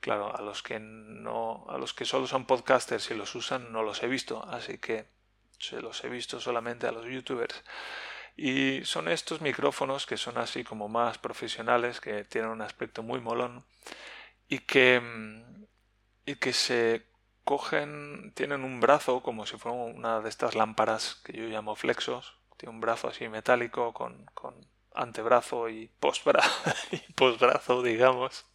Claro, 0.00 0.36
a 0.36 0.42
los 0.42 0.62
que 0.62 0.78
no, 0.78 1.64
a 1.70 1.78
los 1.78 1.94
que 1.94 2.04
solo 2.04 2.26
son 2.26 2.44
podcasters 2.44 3.10
y 3.10 3.14
los 3.14 3.34
usan, 3.34 3.72
no 3.72 3.82
los 3.82 4.02
he 4.02 4.06
visto, 4.06 4.44
así 4.44 4.76
que 4.76 5.06
se 5.58 5.80
los 5.80 6.04
he 6.04 6.10
visto 6.10 6.40
solamente 6.40 6.86
a 6.86 6.92
los 6.92 7.06
youtubers. 7.06 7.64
Y 8.36 8.84
son 8.84 9.08
estos 9.08 9.40
micrófonos 9.40 10.06
que 10.06 10.16
son 10.16 10.38
así 10.38 10.64
como 10.64 10.88
más 10.88 11.18
profesionales, 11.18 12.00
que 12.00 12.24
tienen 12.24 12.50
un 12.50 12.62
aspecto 12.62 13.02
muy 13.02 13.20
molón 13.20 13.64
y 14.48 14.60
que, 14.60 15.00
mm, 15.00 15.64
y 16.26 16.34
que 16.36 16.52
se 16.52 17.06
cogen, 17.44 18.32
tienen 18.34 18.64
un 18.64 18.80
brazo 18.80 19.22
como 19.22 19.46
si 19.46 19.56
fuera 19.56 19.76
una 19.76 20.20
de 20.20 20.28
estas 20.28 20.54
lámparas 20.54 21.16
que 21.24 21.34
yo 21.34 21.44
llamo 21.44 21.76
flexos, 21.76 22.36
tiene 22.56 22.74
un 22.74 22.80
brazo 22.80 23.08
así 23.08 23.28
metálico 23.28 23.92
con, 23.92 24.24
con 24.34 24.54
antebrazo 24.94 25.68
y 25.68 25.88
postbrazo, 26.00 27.82
digamos, 27.82 28.46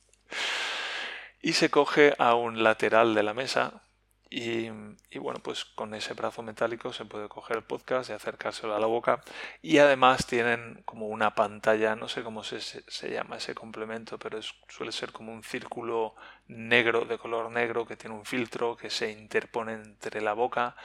y 1.41 1.53
se 1.53 1.69
coge 1.69 2.15
a 2.17 2.35
un 2.35 2.63
lateral 2.63 3.15
de 3.15 3.23
la 3.23 3.33
mesa 3.33 3.83
y, 4.31 4.69
bueno, 5.17 5.39
pues 5.41 5.65
con 5.65 5.95
ese 5.95 6.13
brazo 6.13 6.43
metálico 6.43 6.93
se 6.93 7.03
puede 7.05 7.27
coger 7.27 7.57
el 7.57 7.63
podcast 7.63 8.09
y 8.09 8.13
acercárselo 8.13 8.75
a 8.75 8.79
la 8.79 8.85
boca. 8.85 9.21
Y 9.63 9.79
además 9.79 10.27
tienen 10.27 10.83
como 10.85 11.07
una 11.07 11.33
pantalla, 11.33 11.95
no 11.95 12.07
sé 12.07 12.21
cómo 12.23 12.43
se, 12.43 12.61
se 12.61 13.09
llama 13.11 13.37
ese 13.37 13.55
complemento, 13.55 14.19
pero 14.19 14.39
suele 14.67 14.91
ser 14.91 15.11
como 15.11 15.33
un 15.33 15.43
círculo 15.43 16.13
negro, 16.47 17.05
de 17.05 17.17
color 17.17 17.49
negro, 17.49 17.87
que 17.87 17.97
tiene 17.97 18.15
un 18.15 18.25
filtro 18.25 18.77
que 18.77 18.91
se 18.91 19.11
interpone 19.11 19.73
entre 19.73 20.21
la 20.21 20.33
boca 20.33 20.75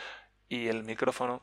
y 0.48 0.68
el 0.68 0.82
micrófono. 0.82 1.42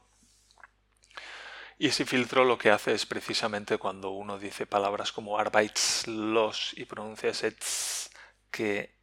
Y 1.78 1.88
ese 1.88 2.06
filtro 2.06 2.46
lo 2.46 2.58
que 2.58 2.72
hace 2.72 2.94
es 2.94 3.06
precisamente 3.06 3.78
cuando 3.78 4.10
uno 4.12 4.40
dice 4.40 4.66
palabras 4.66 5.12
como 5.12 5.38
Arbeitslos 5.38 6.74
y 6.78 6.86
pronuncia 6.86 7.30
ese 7.30 7.52
tss, 7.52 8.12
que 8.50 8.96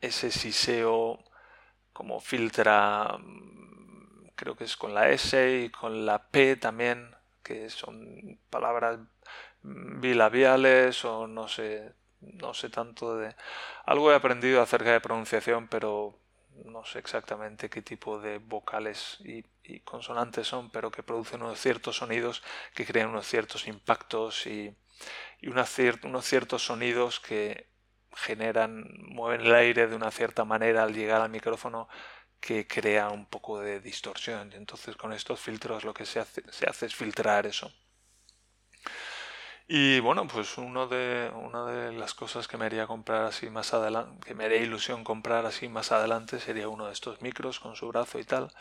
ese 0.00 0.30
siseo 0.30 1.24
como 1.96 2.20
filtra, 2.20 3.16
mm, 3.18 4.28
creo 4.34 4.54
que 4.54 4.64
es 4.64 4.76
con 4.76 4.92
la 4.94 5.10
S 5.10 5.60
y 5.64 5.70
con 5.70 6.04
la 6.04 6.18
P 6.28 6.56
también, 6.56 7.14
que 7.42 7.70
son 7.70 8.38
palabras 8.50 8.98
bilabiales 9.62 11.04
o 11.06 11.26
no 11.26 11.48
sé, 11.48 11.94
no 12.20 12.52
sé 12.52 12.68
tanto 12.68 13.16
de... 13.16 13.34
Algo 13.86 14.12
he 14.12 14.14
aprendido 14.14 14.60
acerca 14.60 14.92
de 14.92 15.00
pronunciación, 15.00 15.68
pero 15.68 16.18
no 16.66 16.84
sé 16.84 16.98
exactamente 16.98 17.70
qué 17.70 17.80
tipo 17.82 18.18
de 18.20 18.38
vocales 18.38 19.18
y, 19.24 19.44
consonantes 19.80 20.46
son, 20.46 20.70
pero 20.70 20.90
que 20.90 21.02
producen 21.02 21.42
unos 21.42 21.60
ciertos 21.60 21.96
sonidos 21.96 22.42
que 22.74 22.86
crean 22.86 23.08
unos 23.08 23.26
ciertos 23.26 23.66
impactos 23.66 24.46
y, 24.46 24.76
unos 25.42 25.70
ciertos 25.70 26.62
sonidos 26.62 27.20
que 27.20 27.68
generan, 28.16 28.86
mueven 29.08 29.42
el 29.42 29.54
aire 29.54 29.86
de 29.86 29.96
una 29.96 30.10
cierta 30.10 30.44
manera 30.44 30.82
al 30.82 30.94
llegar 30.94 31.20
al 31.22 31.30
micrófono 31.30 31.88
que 32.40 32.66
crea 32.66 33.10
un 33.10 33.26
poco 33.26 33.60
de 33.60 33.80
distorsión. 33.80 34.50
Y 34.52 34.56
entonces 34.56 34.96
con 34.96 35.12
estos 35.12 35.40
filtros 35.40 35.84
lo 35.84 35.94
que 35.94 36.06
se 36.06 36.20
hace, 36.20 36.42
se 36.50 36.66
hace 36.68 36.86
es 36.86 36.94
filtrar 36.94 37.46
eso. 37.46 37.72
Y 39.68 39.98
bueno, 40.00 40.28
pues 40.28 40.58
uno 40.58 40.86
de, 40.86 41.30
una 41.34 41.64
de 41.66 41.92
las 41.92 42.14
cosas 42.14 42.46
que 42.46 42.56
me 42.56 42.66
haría 42.66 42.86
comprar 42.86 43.24
así 43.24 43.50
más 43.50 43.74
adelante, 43.74 44.24
que 44.24 44.34
me 44.34 44.44
haría 44.44 44.58
ilusión 44.58 45.02
comprar 45.02 45.44
así 45.44 45.68
más 45.68 45.90
adelante 45.90 46.38
sería 46.38 46.68
uno 46.68 46.86
de 46.86 46.92
estos 46.92 47.20
micros 47.20 47.58
con 47.58 47.74
su 47.74 47.88
brazo 47.88 48.20
y 48.20 48.24
tal. 48.24 48.52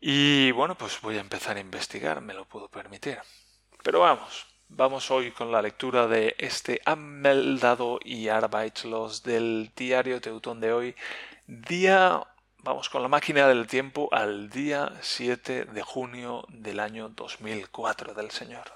Y 0.00 0.52
bueno, 0.52 0.76
pues 0.78 1.00
voy 1.00 1.16
a 1.18 1.20
empezar 1.20 1.56
a 1.56 1.60
investigar, 1.60 2.20
me 2.20 2.34
lo 2.34 2.44
puedo 2.46 2.68
permitir. 2.68 3.18
Pero 3.82 4.00
vamos, 4.00 4.46
vamos 4.68 5.10
hoy 5.10 5.30
con 5.30 5.52
la 5.52 5.62
lectura 5.62 6.06
de 6.06 6.34
este 6.38 6.80
Anmeldado 6.84 7.98
y 8.02 8.28
Arbeitslos 8.28 9.22
del 9.22 9.72
diario 9.76 10.20
Teutón 10.20 10.60
de 10.60 10.72
hoy, 10.72 10.96
día, 11.46 12.22
vamos 12.58 12.88
con 12.88 13.02
la 13.02 13.08
máquina 13.08 13.46
del 13.48 13.66
tiempo 13.66 14.08
al 14.12 14.50
día 14.50 14.92
7 15.00 15.66
de 15.66 15.82
junio 15.82 16.44
del 16.48 16.80
año 16.80 17.08
2004 17.08 18.14
del 18.14 18.30
Señor. 18.30 18.72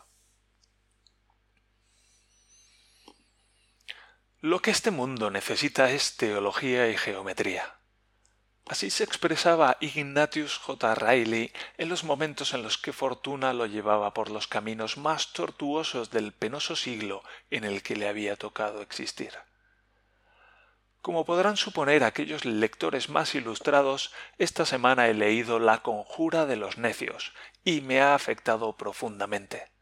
Lo 4.40 4.60
que 4.60 4.70
este 4.70 4.90
mundo 4.90 5.30
necesita 5.30 5.90
es 5.90 6.16
teología 6.16 6.88
y 6.88 6.96
geometría. 6.96 7.79
Así 8.70 8.88
se 8.90 9.02
expresaba 9.02 9.76
Ignatius 9.80 10.56
J. 10.58 10.94
Riley 10.94 11.52
en 11.76 11.88
los 11.88 12.04
momentos 12.04 12.54
en 12.54 12.62
los 12.62 12.78
que 12.78 12.92
fortuna 12.92 13.52
lo 13.52 13.66
llevaba 13.66 14.14
por 14.14 14.30
los 14.30 14.46
caminos 14.46 14.96
más 14.96 15.32
tortuosos 15.32 16.12
del 16.12 16.32
penoso 16.32 16.76
siglo 16.76 17.24
en 17.50 17.64
el 17.64 17.82
que 17.82 17.96
le 17.96 18.06
había 18.06 18.36
tocado 18.36 18.80
existir. 18.80 19.32
Como 21.02 21.24
podrán 21.24 21.56
suponer 21.56 22.04
aquellos 22.04 22.44
lectores 22.44 23.08
más 23.08 23.34
ilustrados, 23.34 24.12
esta 24.38 24.64
semana 24.64 25.08
he 25.08 25.14
leído 25.14 25.58
La 25.58 25.82
conjura 25.82 26.46
de 26.46 26.54
los 26.54 26.78
necios 26.78 27.32
y 27.64 27.80
me 27.80 28.00
ha 28.00 28.14
afectado 28.14 28.76
profundamente. 28.76 29.72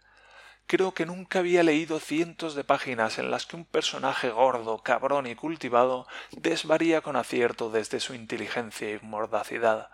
Creo 0.69 0.93
que 0.93 1.07
nunca 1.07 1.39
había 1.39 1.63
leído 1.63 1.99
cientos 1.99 2.55
de 2.55 2.63
páginas 2.63 3.19
en 3.19 3.31
las 3.31 3.47
que 3.47 3.57
un 3.57 3.65
personaje 3.65 4.29
gordo, 4.29 4.83
cabrón 4.83 5.27
y 5.27 5.35
cultivado 5.35 6.07
desvaría 6.33 7.01
con 7.01 7.17
acierto 7.17 7.71
desde 7.71 8.01
su 8.01 8.13
inteligencia 8.13 8.91
y 8.91 9.01
mordacidad. 9.01 9.89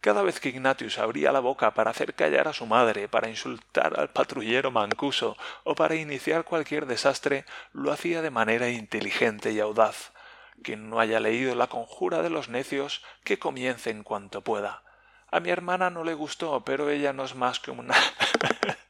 Cada 0.00 0.22
vez 0.22 0.40
que 0.40 0.48
Ignatius 0.48 0.98
abría 0.98 1.30
la 1.30 1.38
boca 1.38 1.74
para 1.74 1.92
hacer 1.92 2.14
callar 2.14 2.48
a 2.48 2.52
su 2.52 2.66
madre, 2.66 3.06
para 3.06 3.28
insultar 3.28 4.00
al 4.00 4.10
patrullero 4.10 4.72
mancuso 4.72 5.36
o 5.62 5.76
para 5.76 5.94
iniciar 5.94 6.42
cualquier 6.42 6.86
desastre, 6.86 7.44
lo 7.72 7.92
hacía 7.92 8.20
de 8.20 8.32
manera 8.32 8.70
inteligente 8.70 9.52
y 9.52 9.60
audaz. 9.60 10.12
Quien 10.60 10.90
no 10.90 10.98
haya 10.98 11.20
leído 11.20 11.54
la 11.54 11.68
conjura 11.68 12.22
de 12.22 12.30
los 12.30 12.48
necios, 12.48 13.04
que 13.22 13.38
comience 13.38 13.90
en 13.90 14.02
cuanto 14.02 14.42
pueda. 14.42 14.82
A 15.30 15.38
mi 15.38 15.50
hermana 15.50 15.88
no 15.88 16.02
le 16.02 16.14
gustó, 16.14 16.64
pero 16.64 16.90
ella 16.90 17.12
no 17.12 17.24
es 17.24 17.36
más 17.36 17.60
que 17.60 17.70
una 17.70 17.94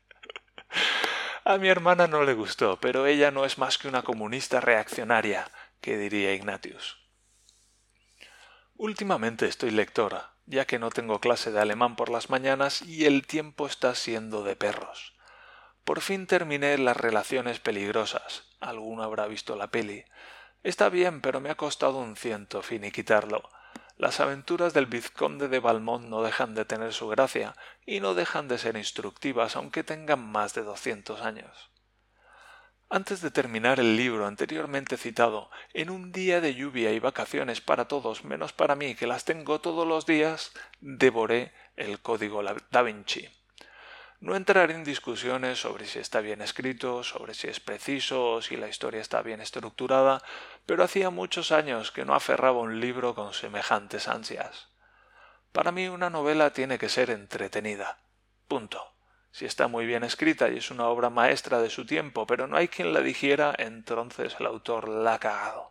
A 1.49 1.57
mi 1.57 1.69
hermana 1.69 2.07
no 2.07 2.25
le 2.25 2.35
gustó, 2.35 2.79
pero 2.79 3.07
ella 3.07 3.31
no 3.31 3.47
es 3.47 3.57
más 3.57 3.79
que 3.79 3.89
una 3.89 4.03
comunista 4.03 4.61
reaccionaria, 4.61 5.51
que 5.81 5.97
diría 5.97 6.35
Ignatius. 6.35 6.99
Últimamente 8.77 9.47
estoy 9.47 9.71
lectora, 9.71 10.35
ya 10.45 10.67
que 10.67 10.79
no 10.79 10.91
tengo 10.91 11.21
clase 11.21 11.51
de 11.51 11.59
alemán 11.59 11.97
por 11.97 12.11
las 12.11 12.29
mañanas 12.29 12.83
y 12.83 13.07
el 13.07 13.27
tiempo 13.27 13.67
está 13.67 13.95
siendo 13.95 14.45
de 14.45 14.57
perros. 14.57 15.17
Por 15.85 16.03
fin 16.03 16.27
terminé 16.27 16.77
las 16.77 16.99
relaciones 16.99 17.61
peligrosas. 17.61 18.45
Alguno 18.61 19.03
habrá 19.03 19.27
visto 19.27 19.57
la 19.57 19.69
peli. 19.69 20.05
Está 20.63 20.91
bien, 20.91 21.23
pero 21.23 21.41
me 21.41 21.49
ha 21.49 21.55
costado 21.55 21.97
un 21.97 22.17
ciento 22.17 22.61
finiquitarlo. 22.61 23.49
Las 23.99 24.21
aventuras 24.21 24.75
del 24.75 24.87
vizconde 24.87 25.49
de 25.49 25.59
Valmont 25.59 26.09
no 26.09 26.23
dejan 26.23 26.55
de 26.55 26.65
tener 26.65 26.93
su 26.93 27.09
gracia 27.09 27.57
y 27.85 27.99
no 27.99 28.15
dejan 28.15 28.47
de 28.47 28.57
ser 28.57 28.77
instructivas 28.77 29.57
aunque 29.57 29.83
tengan 29.83 30.25
más 30.25 30.55
de 30.55 30.63
doscientos 30.63 31.21
años. 31.21 31.73
Antes 32.89 33.21
de 33.21 33.33
terminar 33.33 33.81
el 33.81 33.97
libro 33.97 34.29
anteriormente 34.29 34.97
citado, 34.97 35.51
en 35.75 35.91
un 35.91 36.13
día 36.13 36.41
de 36.41 36.55
lluvia 36.55 36.93
y 36.93 37.01
vacaciones 37.01 37.61
para 37.61 37.89
todos 37.89 38.25
menos 38.25 38.53
para 38.53 38.77
mí 38.77 38.95
que 38.95 39.09
las 39.09 39.25
tengo 39.25 39.61
todos 39.61 39.87
los 39.87 40.07
días, 40.07 40.53
devoré 40.81 41.53
el 41.75 42.01
código 42.01 42.41
da 42.71 42.83
Vinci. 42.83 43.29
No 44.21 44.35
entraré 44.35 44.75
en 44.75 44.83
discusiones 44.83 45.61
sobre 45.61 45.87
si 45.87 46.01
está 46.01 46.21
bien 46.21 46.43
escrito, 46.43 47.05
sobre 47.05 47.35
si 47.35 47.47
es 47.47 47.61
preciso 47.61 48.33
o 48.33 48.43
si 48.43 48.57
la 48.57 48.69
historia 48.69 49.01
está 49.01 49.23
bien 49.23 49.41
estructurada, 49.41 50.23
pero 50.67 50.83
hacía 50.83 51.11
muchos 51.11 51.53
años 51.53 51.93
que 51.93 52.05
no 52.05 52.15
aferraba 52.15 52.59
un 52.59 52.81
libro 52.81 53.15
con 53.15 53.33
semejantes 53.33 54.09
ansias. 54.09 54.71
Para 55.53 55.71
mí 55.71 55.87
una 55.87 56.11
novela 56.11 56.53
tiene 56.53 56.79
que 56.79 56.89
ser 56.89 57.11
entretenida. 57.11 57.99
Punto. 58.49 58.93
Si 59.31 59.45
está 59.45 59.69
muy 59.69 59.87
bien 59.87 60.03
escrita 60.03 60.49
y 60.49 60.57
es 60.57 60.73
una 60.73 60.89
obra 60.89 61.11
maestra 61.11 61.61
de 61.61 61.71
su 61.71 61.87
tiempo, 61.87 62.27
pero 62.27 62.49
no 62.49 62.57
hay 62.57 62.67
quien 62.67 62.93
la 62.93 63.01
digiera, 63.01 63.55
entonces 63.57 64.35
el 64.41 64.47
autor 64.47 64.89
la 64.89 65.15
ha 65.15 65.19
cagado. 65.21 65.71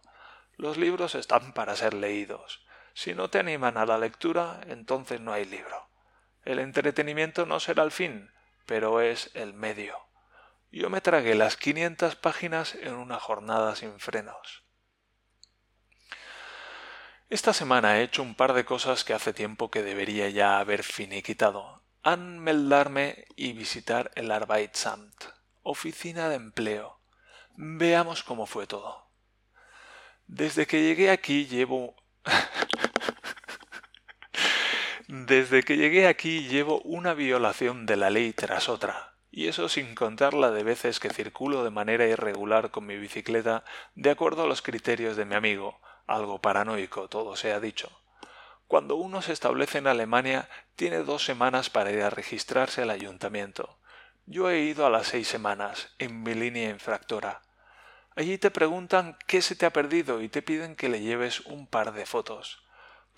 Los 0.56 0.78
libros 0.78 1.16
están 1.16 1.52
para 1.52 1.76
ser 1.76 1.94
leídos. 1.94 2.66
Si 2.94 3.14
no 3.14 3.30
te 3.30 3.40
animan 3.40 3.78
a 3.78 3.86
la 3.86 3.98
lectura, 3.98 4.62
entonces 4.68 5.20
no 5.20 5.34
hay 5.34 5.44
libro. 5.44 5.90
El 6.46 6.60
entretenimiento 6.60 7.46
no 7.46 7.60
será 7.60 7.84
el 7.84 7.92
fin, 7.92 8.32
pero 8.68 9.02
es 9.02 9.32
el 9.34 9.54
medio. 9.54 9.98
Yo 10.72 10.92
me 10.92 11.02
tragué 11.02 11.34
las 11.34 11.58
500 11.58 12.16
páginas 12.18 12.76
en 12.76 12.94
una 12.94 13.20
jornada 13.20 13.76
sin 13.76 14.00
frenos. 14.00 14.64
Esta 17.30 17.54
semana 17.54 17.98
he 17.98 18.04
hecho 18.04 18.22
un 18.22 18.36
par 18.36 18.54
de 18.54 18.66
cosas 18.66 19.04
que 19.04 19.14
hace 19.14 19.34
tiempo 19.34 19.72
que 19.72 19.84
debería 19.84 20.30
ya 20.30 20.60
haber 20.60 20.84
finiquitado. 20.84 21.82
Anmeldarme 22.04 23.26
y 23.36 23.54
visitar 23.54 24.12
el 24.16 24.32
Arbeitsamt, 24.32 25.26
oficina 25.64 26.30
de 26.30 26.36
empleo. 26.36 27.00
Veamos 27.56 28.24
cómo 28.24 28.46
fue 28.46 28.68
todo. 28.68 29.10
Desde 30.28 30.68
que 30.68 30.84
llegué 30.84 31.10
aquí 31.10 31.48
llevo 31.48 31.96
Desde 35.10 35.63
que 35.63 35.78
llegué 35.78 36.06
aquí 36.06 36.50
llevo 36.50 36.82
una 36.82 37.13
violación 37.13 37.86
de 37.86 37.96
la 37.96 38.10
ley 38.10 38.34
tras 38.34 38.67
otra, 38.67 39.13
y 39.32 39.48
eso 39.48 39.70
sin 39.70 39.96
contar 39.96 40.34
la 40.34 40.52
de 40.52 40.63
veces 40.63 41.00
que 41.00 41.12
circulo 41.12 41.63
de 41.63 41.70
manera 41.70 42.06
irregular 42.06 42.72
con 42.72 42.86
mi 42.86 42.98
bicicleta 42.98 43.63
de 43.96 44.10
acuerdo 44.10 44.43
a 44.43 44.48
los 44.48 44.62
criterios 44.62 45.15
de 45.15 45.24
mi 45.24 45.36
amigo, 45.36 45.80
algo 46.08 46.41
paranoico, 46.41 47.08
todo 47.08 47.38
se 47.38 47.54
ha 47.54 47.62
dicho. 47.62 47.89
Cuando 48.67 48.98
uno 48.98 49.22
se 49.22 49.32
establece 49.32 49.78
en 49.78 49.88
Alemania, 49.88 50.50
tiene 50.76 50.98
dos 50.98 51.24
semanas 51.24 51.70
para 51.70 51.89
ir 51.93 52.02
a 52.02 52.10
registrarse 52.10 52.82
al 52.82 52.89
ayuntamiento. 52.89 53.80
Yo 54.26 54.50
he 54.50 54.60
ido 54.60 54.86
a 54.86 54.89
las 54.89 55.08
seis 55.08 55.30
semanas, 55.30 55.96
en 56.00 56.22
mi 56.22 56.34
línea 56.34 56.70
infractora. 56.70 57.43
Allí 58.17 58.38
te 58.38 58.52
preguntan 58.52 59.17
qué 59.26 59.41
se 59.41 59.56
te 59.56 59.65
ha 59.65 59.72
perdido 59.72 60.22
y 60.22 60.28
te 60.28 60.41
piden 60.41 60.76
que 60.76 60.89
le 60.89 61.00
lleves 61.00 61.39
un 61.46 61.65
par 61.65 61.93
de 61.93 62.06
fotos 62.06 62.67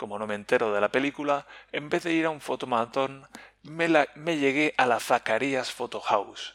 como 0.00 0.18
no 0.18 0.26
me 0.26 0.34
entero 0.34 0.72
de 0.72 0.80
la 0.80 0.88
película, 0.88 1.46
en 1.72 1.90
vez 1.90 2.04
de 2.04 2.14
ir 2.14 2.24
a 2.24 2.30
un 2.30 2.40
fotomatón, 2.40 3.28
me, 3.62 3.86
llegué 4.38 4.72
a 4.78 4.86
la 4.86 4.98
Zacarías 4.98 5.72
Photo 5.72 6.00
House. 6.00 6.54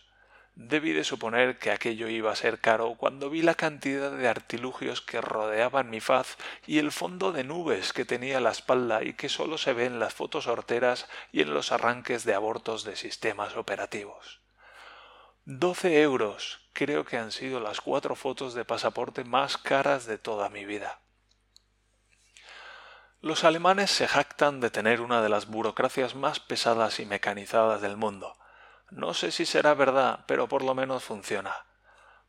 Debí 0.56 0.94
de 0.94 1.04
suponer 1.04 1.60
que 1.60 1.70
aquello 1.70 2.08
iba 2.08 2.32
a 2.32 2.36
ser 2.36 2.60
caro 2.60 2.96
cuando 2.98 3.30
vi 3.30 3.44
la 3.44 3.54
cantidad 3.54 4.12
de 4.12 4.28
artilugios 4.28 5.02
que 5.02 5.22
rodeaban 5.22 5.92
mi 5.92 6.00
faz 6.00 6.38
y 6.66 6.80
el 6.80 6.92
fondo 6.92 7.32
de 7.32 7.44
nubes 7.44 7.94
que 7.94 8.04
tenía 8.04 8.40
la 8.40 8.50
espalda 8.50 9.04
y 9.04 9.14
que 9.14 9.30
sólo 9.30 9.60
se 9.60 9.74
ve 9.74 9.86
en 9.86 10.00
las 10.00 10.16
fotos 10.16 10.48
horteras 10.48 11.08
y 11.32 11.42
en 11.42 11.54
los 11.54 11.72
arranques 11.72 12.24
de 12.24 12.34
abortos 12.34 12.84
de 12.84 12.96
sistemas 12.96 13.56
operativos. 13.58 14.42
Doce 15.44 16.02
euros 16.02 16.62
creo 16.74 17.06
que 17.06 17.18
han 17.18 17.32
sido 17.32 17.60
las 17.60 17.80
cuatro 17.80 18.16
fotos 18.16 18.56
de 18.56 18.66
pasaporte 18.66 19.24
más 19.24 19.60
caras 19.60 20.08
de 20.08 20.18
toda 20.18 20.50
mi 20.50 20.66
vida. 20.66 21.05
Los 23.26 23.44
alemanes 23.44 23.90
se 23.90 24.08
jactan 24.08 24.60
de 24.60 24.70
tener 24.70 25.02
una 25.02 25.20
de 25.24 25.30
las 25.30 25.48
burocracias 25.48 26.14
más 26.14 26.40
pesadas 26.40 27.00
y 27.00 27.08
mecanizadas 27.08 27.82
del 27.82 27.98
mundo. 27.98 28.38
No 28.92 29.16
sé 29.16 29.32
si 29.32 29.48
será 29.48 29.74
verdad, 29.74 30.26
pero 30.28 30.48
por 30.48 30.64
lo 30.64 30.76
menos 30.76 31.04
funciona. 31.04 31.66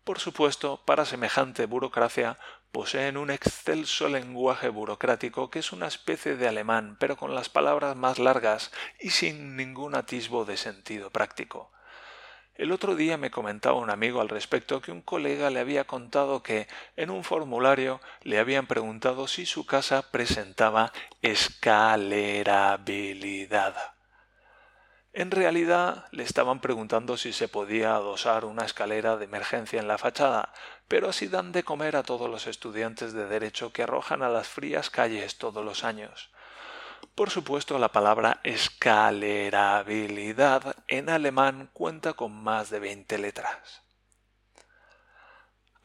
Por 0.04 0.20
supuesto, 0.20 0.82
para 0.86 1.04
semejante 1.04 1.66
burocracia 1.66 2.38
poseen 2.72 3.18
un 3.18 3.30
excelso 3.30 4.08
lenguaje 4.08 4.70
burocrático 4.70 5.50
que 5.50 5.58
es 5.58 5.70
una 5.70 5.86
especie 5.86 6.34
de 6.36 6.48
alemán, 6.48 6.96
pero 6.98 7.18
con 7.18 7.34
las 7.34 7.50
palabras 7.50 7.94
más 7.94 8.18
largas 8.18 8.72
y 8.98 9.10
sin 9.10 9.54
ningún 9.54 9.96
atisbo 9.96 10.46
de 10.46 10.56
sentido 10.56 11.10
práctico. 11.10 11.72
El 12.58 12.72
otro 12.72 12.96
día 12.96 13.18
me 13.18 13.30
comentaba 13.30 13.78
un 13.78 13.90
amigo 13.90 14.22
al 14.22 14.30
respecto 14.30 14.80
que 14.80 14.90
un 14.90 15.02
colega 15.02 15.50
le 15.50 15.60
había 15.60 15.84
contado 15.84 16.42
que 16.42 16.68
en 16.96 17.10
un 17.10 17.22
formulario 17.22 18.00
le 18.22 18.38
habían 18.38 18.66
preguntado 18.66 19.28
si 19.28 19.44
su 19.44 19.66
casa 19.66 20.10
presentaba 20.10 20.90
escalerabilidad. 21.20 23.76
En 25.12 25.30
realidad 25.30 26.06
le 26.12 26.22
estaban 26.22 26.60
preguntando 26.60 27.18
si 27.18 27.34
se 27.34 27.48
podía 27.48 27.94
adosar 27.94 28.46
una 28.46 28.64
escalera 28.64 29.18
de 29.18 29.26
emergencia 29.26 29.78
en 29.78 29.88
la 29.88 29.98
fachada, 29.98 30.54
pero 30.88 31.10
así 31.10 31.26
dan 31.26 31.52
de 31.52 31.62
comer 31.62 31.94
a 31.96 32.02
todos 32.02 32.30
los 32.30 32.46
estudiantes 32.46 33.12
de 33.12 33.26
derecho 33.26 33.70
que 33.72 33.82
arrojan 33.82 34.22
a 34.22 34.30
las 34.30 34.48
frías 34.48 34.88
calles 34.88 35.36
todos 35.36 35.62
los 35.64 35.84
años. 35.84 36.30
Por 37.14 37.30
supuesto, 37.30 37.78
la 37.78 37.92
palabra 37.92 38.40
escalerabilidad 38.44 40.76
en 40.88 41.08
alemán 41.08 41.70
cuenta 41.72 42.12
con 42.12 42.32
más 42.32 42.68
de 42.70 42.80
20 42.80 43.18
letras. 43.18 43.86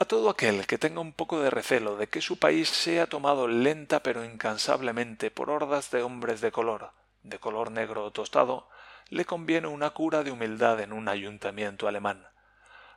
A 0.02 0.06
todo 0.06 0.30
aquel 0.30 0.65
que 0.65 0.80
tenga 0.80 1.00
un 1.00 1.13
poco 1.13 1.41
de 1.41 1.52
recelo 1.52 1.95
de 1.95 2.08
que 2.08 2.21
su 2.21 2.39
país 2.39 2.69
sea 2.69 3.06
tomado 3.06 3.47
lenta 3.47 4.02
pero 4.02 4.26
incansablemente 4.26 5.30
por 5.30 5.52
hordas 5.52 5.91
de 5.91 6.02
hombres 6.02 6.41
de 6.41 6.52
color, 6.52 6.91
de 7.21 7.38
color 7.38 7.69
negro 7.69 8.06
o 8.06 8.12
tostado, 8.12 8.67
le 9.10 9.26
conviene 9.26 9.67
una 9.67 9.91
cura 9.91 10.24
de 10.24 10.32
humildad 10.32 10.80
en 10.80 10.91
un 10.91 11.08
ayuntamiento 11.08 11.88
alemán. 11.88 12.28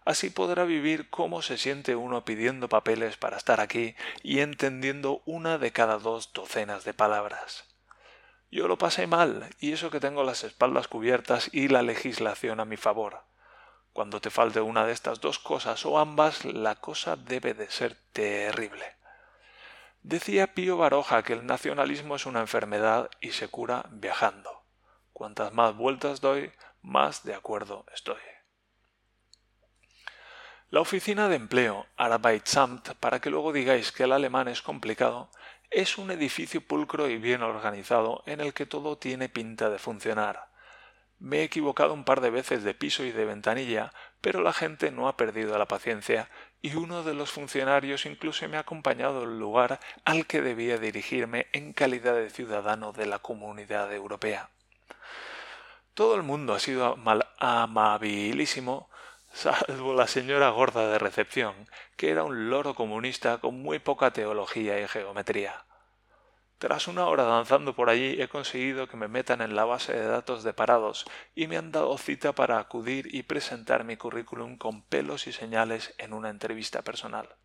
Así 0.07 0.31
podrá 0.31 0.65
vivir 0.65 1.11
cómo 1.11 1.43
se 1.43 1.59
siente 1.59 1.95
uno 1.95 2.25
pidiendo 2.25 2.71
papeles 2.71 3.17
para 3.17 3.37
estar 3.37 3.61
aquí 3.61 3.95
y 4.23 4.41
entendiendo 4.41 5.21
una 5.27 5.59
de 5.59 5.73
cada 5.73 5.99
dos 5.99 6.33
docenas 6.33 6.85
de 6.85 6.95
palabras. 6.95 7.74
Yo 8.51 8.69
lo 8.69 8.79
pasé 8.79 9.07
mal, 9.07 9.49
y 9.59 9.73
eso 9.73 9.91
que 9.91 10.01
tengo 10.01 10.23
las 10.23 10.45
espaldas 10.45 10.89
cubiertas 10.89 11.51
y 11.53 11.69
la 11.69 11.83
legislación 11.83 12.61
a 12.61 12.65
mi 12.65 12.77
favor. 12.77 13.25
Cuando 13.93 14.21
te 14.21 14.31
falte 14.31 14.61
una 14.61 14.87
de 14.87 14.93
estas 14.93 15.21
dos 15.21 15.39
cosas 15.39 15.87
o 15.87 15.99
ambas, 15.99 16.45
la 16.45 16.77
cosa 16.77 17.17
debe 17.17 17.55
de 17.55 17.71
ser 17.71 17.97
terrible. 18.13 18.97
Decía 20.03 20.53
Pío 20.53 20.77
Baroja 20.77 21.23
que 21.23 21.33
el 21.33 21.47
nacionalismo 21.47 22.17
es 22.17 22.27
una 22.27 22.41
enfermedad 22.41 23.09
y 23.21 23.33
se 23.33 23.49
cura 23.49 23.87
viajando. 23.91 24.65
Cuantas 25.13 25.53
más 25.53 25.77
vueltas 25.77 26.21
doy, 26.21 26.53
más 26.83 27.25
de 27.25 27.35
acuerdo 27.35 27.87
estoy. 27.95 28.21
La 30.69 30.81
oficina 30.81 31.29
de 31.29 31.37
empleo, 31.37 31.87
Arbeitsamt, 31.97 32.95
para 32.97 33.21
que 33.21 33.31
luego 33.31 33.53
digáis 33.53 33.93
que 33.93 34.03
el 34.03 34.13
alemán 34.13 34.49
es 34.49 34.61
complicado, 34.61 35.31
es 35.71 35.99
un 35.99 36.11
edificio 36.11 36.61
pulcro 36.61 37.09
y 37.09 37.19
bien 37.19 37.43
organizado 37.43 38.23
en 38.27 38.41
el 38.41 38.55
que 38.55 38.67
todo 38.67 38.99
tiene 38.99 39.29
pinta 39.29 39.71
de 39.71 39.79
funcionar. 39.79 40.49
Me 41.19 41.39
he 41.39 41.43
equivocado 41.45 41.95
un 41.95 42.05
par 42.05 42.21
de 42.21 42.31
veces 42.31 42.65
de 42.65 42.75
piso 42.75 43.05
y 43.05 43.13
de 43.13 43.25
ventanilla, 43.25 43.93
pero 44.21 44.43
la 44.43 44.53
gente 44.53 44.91
no 44.91 45.09
ha 45.09 45.17
perdido 45.17 45.57
la 45.59 45.67
paciencia 45.67 46.29
y 46.61 46.75
uno 46.77 47.03
de 47.03 47.15
los 47.15 47.31
funcionarios 47.31 48.07
incluso 48.07 48.49
me 48.49 48.57
ha 48.57 48.61
acompañado 48.61 49.23
al 49.23 49.39
lugar 49.39 49.81
al 50.05 50.27
que 50.27 50.41
debía 50.41 50.79
dirigirme 50.79 51.47
en 51.53 51.73
calidad 51.73 52.15
de 52.15 52.31
ciudadano 52.31 52.93
de 52.93 53.07
la 53.07 53.19
Comunidad 53.19 53.93
Europea. 53.93 54.49
Todo 55.95 56.17
el 56.17 56.23
mundo 56.23 56.55
ha 56.55 56.59
sido 56.59 56.99
amabilísimo, 57.39 58.89
salvo 59.35 59.95
la 59.95 60.07
señora 60.07 60.49
gorda 60.51 60.89
de 60.89 60.99
recepción, 60.99 61.55
que 61.97 62.11
era 62.11 62.25
un 62.25 62.49
loro 62.49 62.75
comunista 62.75 63.39
con 63.39 63.61
muy 63.61 63.81
poca 63.81 64.13
teología 64.13 64.81
y 64.81 64.89
geometría. 64.89 65.67
Tras 66.59 66.87
una 66.87 67.07
hora 67.07 67.25
danzando 67.25 67.75
por 67.75 67.91
allí 67.91 68.23
he 68.23 68.29
conseguido 68.29 68.87
que 68.87 68.97
me 68.97 69.09
metan 69.09 69.43
en 69.43 69.57
la 69.57 69.65
base 69.65 69.93
de 69.93 70.07
datos 70.07 70.45
de 70.45 70.55
parados 70.55 71.05
y 71.35 71.49
me 71.49 71.57
han 71.57 71.73
dado 71.73 71.99
cita 71.99 72.33
para 72.33 72.59
acudir 72.59 73.13
y 73.13 73.25
presentar 73.25 73.85
mi 73.85 73.97
currículum 73.97 74.57
con 74.57 74.83
pelos 74.83 75.27
y 75.27 75.33
señales 75.33 75.95
en 75.99 76.13
una 76.13 76.31
entrevista 76.31 76.83
personal. 76.83 77.37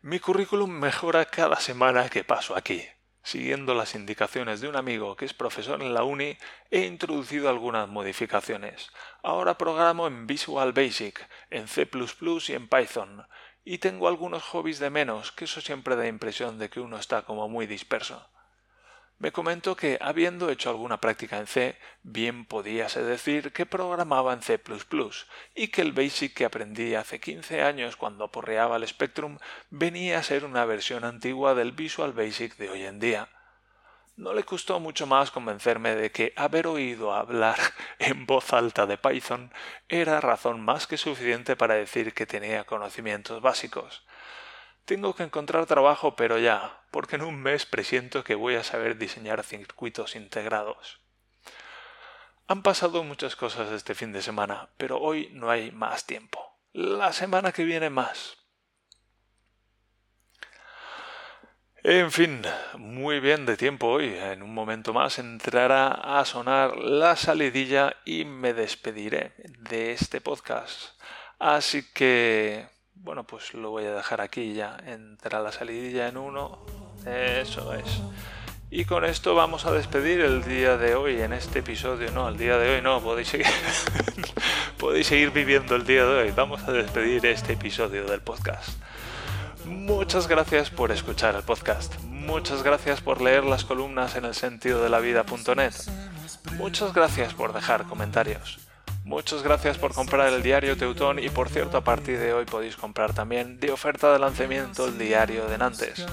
Mi 0.00 0.18
currículum 0.18 0.70
mejora 0.70 1.26
cada 1.26 1.56
semana 1.56 2.08
que 2.08 2.24
paso 2.24 2.56
aquí. 2.56 2.82
Siguiendo 3.22 3.74
las 3.74 3.94
indicaciones 3.94 4.60
de 4.60 4.68
un 4.68 4.76
amigo 4.76 5.14
que 5.14 5.26
es 5.26 5.34
profesor 5.34 5.82
en 5.82 5.92
la 5.92 6.04
uni, 6.04 6.38
he 6.70 6.86
introducido 6.86 7.50
algunas 7.50 7.88
modificaciones. 7.88 8.90
Ahora 9.22 9.58
programo 9.58 10.06
en 10.06 10.26
Visual 10.26 10.72
Basic, 10.72 11.28
en 11.50 11.68
C 11.68 11.88
y 11.92 12.52
en 12.54 12.68
Python, 12.68 13.26
y 13.62 13.78
tengo 13.78 14.08
algunos 14.08 14.42
hobbies 14.44 14.78
de 14.78 14.90
menos, 14.90 15.32
que 15.32 15.44
eso 15.44 15.60
siempre 15.60 15.96
da 15.96 16.06
impresión 16.06 16.58
de 16.58 16.70
que 16.70 16.80
uno 16.80 16.98
está 16.98 17.22
como 17.22 17.48
muy 17.48 17.66
disperso. 17.66 18.26
Me 19.20 19.32
comentó 19.32 19.76
que, 19.76 19.98
habiendo 20.00 20.48
hecho 20.48 20.70
alguna 20.70 20.98
práctica 20.98 21.36
en 21.36 21.46
C, 21.46 21.76
bien 22.02 22.46
podíase 22.46 23.02
decir 23.02 23.52
que 23.52 23.66
programaba 23.66 24.32
en 24.32 24.40
C++ 24.40 24.58
y 25.54 25.68
que 25.68 25.82
el 25.82 25.92
BASIC 25.92 26.32
que 26.32 26.46
aprendí 26.46 26.94
hace 26.94 27.20
15 27.20 27.60
años 27.60 27.96
cuando 27.96 28.24
aporreaba 28.24 28.76
el 28.76 28.88
Spectrum 28.88 29.36
venía 29.68 30.18
a 30.18 30.22
ser 30.22 30.46
una 30.46 30.64
versión 30.64 31.04
antigua 31.04 31.54
del 31.54 31.72
Visual 31.72 32.14
Basic 32.14 32.56
de 32.56 32.70
hoy 32.70 32.84
en 32.84 32.98
día. 32.98 33.28
No 34.16 34.32
le 34.32 34.42
costó 34.44 34.80
mucho 34.80 35.06
más 35.06 35.30
convencerme 35.30 35.96
de 35.96 36.10
que 36.10 36.32
haber 36.34 36.66
oído 36.66 37.12
hablar 37.12 37.58
en 37.98 38.24
voz 38.24 38.54
alta 38.54 38.86
de 38.86 38.96
Python 38.96 39.52
era 39.90 40.22
razón 40.22 40.62
más 40.62 40.86
que 40.86 40.96
suficiente 40.96 41.56
para 41.56 41.74
decir 41.74 42.14
que 42.14 42.24
tenía 42.24 42.64
conocimientos 42.64 43.42
básicos. 43.42 44.02
Tengo 44.90 45.14
que 45.14 45.22
encontrar 45.22 45.66
trabajo, 45.66 46.16
pero 46.16 46.36
ya, 46.40 46.82
porque 46.90 47.14
en 47.14 47.22
un 47.22 47.40
mes 47.40 47.64
presiento 47.64 48.24
que 48.24 48.34
voy 48.34 48.56
a 48.56 48.64
saber 48.64 48.98
diseñar 48.98 49.44
circuitos 49.44 50.16
integrados. 50.16 51.00
Han 52.48 52.64
pasado 52.64 53.04
muchas 53.04 53.36
cosas 53.36 53.70
este 53.70 53.94
fin 53.94 54.10
de 54.10 54.20
semana, 54.20 54.70
pero 54.78 54.98
hoy 54.98 55.30
no 55.32 55.48
hay 55.48 55.70
más 55.70 56.06
tiempo. 56.06 56.40
La 56.72 57.12
semana 57.12 57.52
que 57.52 57.62
viene 57.62 57.88
más. 57.88 58.36
En 61.84 62.10
fin, 62.10 62.42
muy 62.76 63.20
bien 63.20 63.46
de 63.46 63.56
tiempo 63.56 63.86
hoy. 63.86 64.12
En 64.16 64.42
un 64.42 64.52
momento 64.52 64.92
más 64.92 65.20
entrará 65.20 66.18
a 66.18 66.24
sonar 66.24 66.76
la 66.76 67.14
salidilla 67.14 67.94
y 68.04 68.24
me 68.24 68.54
despediré 68.54 69.34
de 69.36 69.92
este 69.92 70.20
podcast. 70.20 71.00
Así 71.38 71.88
que 71.92 72.79
bueno, 73.02 73.24
pues 73.24 73.54
lo 73.54 73.70
voy 73.70 73.84
a 73.84 73.94
dejar 73.94 74.20
aquí 74.20 74.54
ya. 74.54 74.76
Entra 74.86 75.40
la 75.40 75.52
salidilla 75.52 76.08
en 76.08 76.16
uno. 76.16 76.58
Eso 77.06 77.74
es. 77.74 78.00
Y 78.70 78.84
con 78.84 79.04
esto 79.04 79.34
vamos 79.34 79.66
a 79.66 79.72
despedir 79.72 80.20
el 80.20 80.44
día 80.44 80.76
de 80.76 80.94
hoy 80.94 81.20
en 81.20 81.32
este 81.32 81.58
episodio. 81.58 82.12
No, 82.12 82.28
el 82.28 82.36
día 82.36 82.56
de 82.56 82.76
hoy 82.76 82.82
no, 82.82 83.00
podéis 83.00 83.28
seguir, 83.28 83.46
podéis 84.78 85.08
seguir 85.08 85.30
viviendo 85.30 85.74
el 85.74 85.84
día 85.84 86.04
de 86.04 86.22
hoy. 86.22 86.30
Vamos 86.30 86.62
a 86.62 86.72
despedir 86.72 87.26
este 87.26 87.54
episodio 87.54 88.04
del 88.04 88.20
podcast. 88.20 88.78
Muchas 89.64 90.28
gracias 90.28 90.70
por 90.70 90.92
escuchar 90.92 91.34
el 91.34 91.42
podcast. 91.42 91.98
Muchas 92.04 92.62
gracias 92.62 93.00
por 93.00 93.20
leer 93.20 93.44
las 93.44 93.64
columnas 93.64 94.14
en 94.14 94.24
el 94.24 94.34
sentido 94.34 94.82
de 94.82 94.88
la 94.88 95.00
vida.net. 95.00 95.74
Muchas 96.56 96.92
gracias 96.92 97.34
por 97.34 97.52
dejar 97.52 97.84
comentarios. 97.86 98.69
Muchas 99.04 99.42
gracias 99.42 99.78
por 99.78 99.94
comprar 99.94 100.32
el 100.32 100.42
diario 100.42 100.76
Teutón 100.76 101.18
y 101.18 101.30
por 101.30 101.48
cierto 101.48 101.78
a 101.78 101.84
partir 101.84 102.18
de 102.18 102.32
hoy 102.32 102.44
podéis 102.44 102.76
comprar 102.76 103.12
también 103.12 103.58
de 103.58 103.72
oferta 103.72 104.12
de 104.12 104.18
lanzamiento 104.18 104.86
el 104.86 104.98
diario 104.98 105.46
de 105.46 105.58
Nantes. 105.58 106.06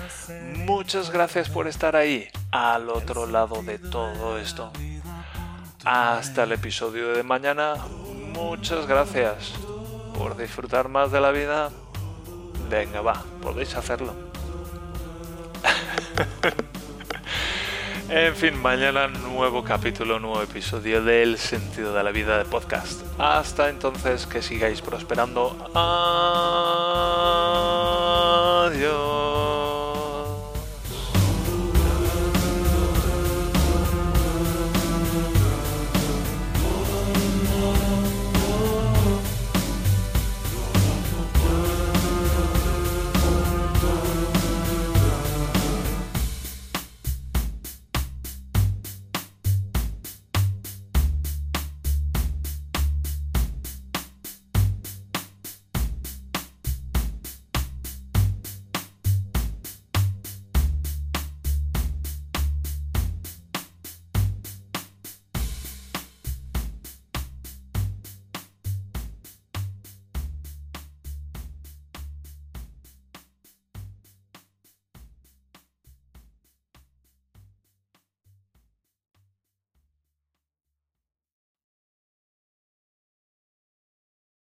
Muchas 0.55 1.11
gracias 1.11 1.49
por 1.49 1.67
estar 1.67 1.95
ahí, 1.95 2.27
al 2.51 2.89
otro 2.89 3.27
lado 3.27 3.61
de 3.61 3.77
todo 3.77 4.37
esto. 4.39 4.71
Hasta 5.83 6.43
el 6.43 6.53
episodio 6.53 7.13
de 7.13 7.23
mañana. 7.23 7.75
Muchas 8.33 8.87
gracias 8.87 9.53
por 10.17 10.37
disfrutar 10.37 10.89
más 10.89 11.11
de 11.11 11.21
la 11.21 11.31
vida. 11.31 11.69
Venga, 12.69 13.01
va, 13.01 13.23
podéis 13.41 13.75
hacerlo. 13.75 14.13
En 18.09 18.33
fin, 18.35 18.57
mañana 18.61 19.09
nuevo 19.09 19.65
capítulo, 19.65 20.17
nuevo 20.17 20.41
episodio 20.41 21.03
del 21.03 21.37
sentido 21.37 21.93
de 21.93 22.01
la 22.05 22.11
vida 22.11 22.37
de 22.37 22.45
podcast. 22.45 23.01
Hasta 23.17 23.67
entonces, 23.67 24.25
que 24.25 24.41
sigáis 24.41 24.81
prosperando. 24.81 25.57
Adiós. 28.63 28.96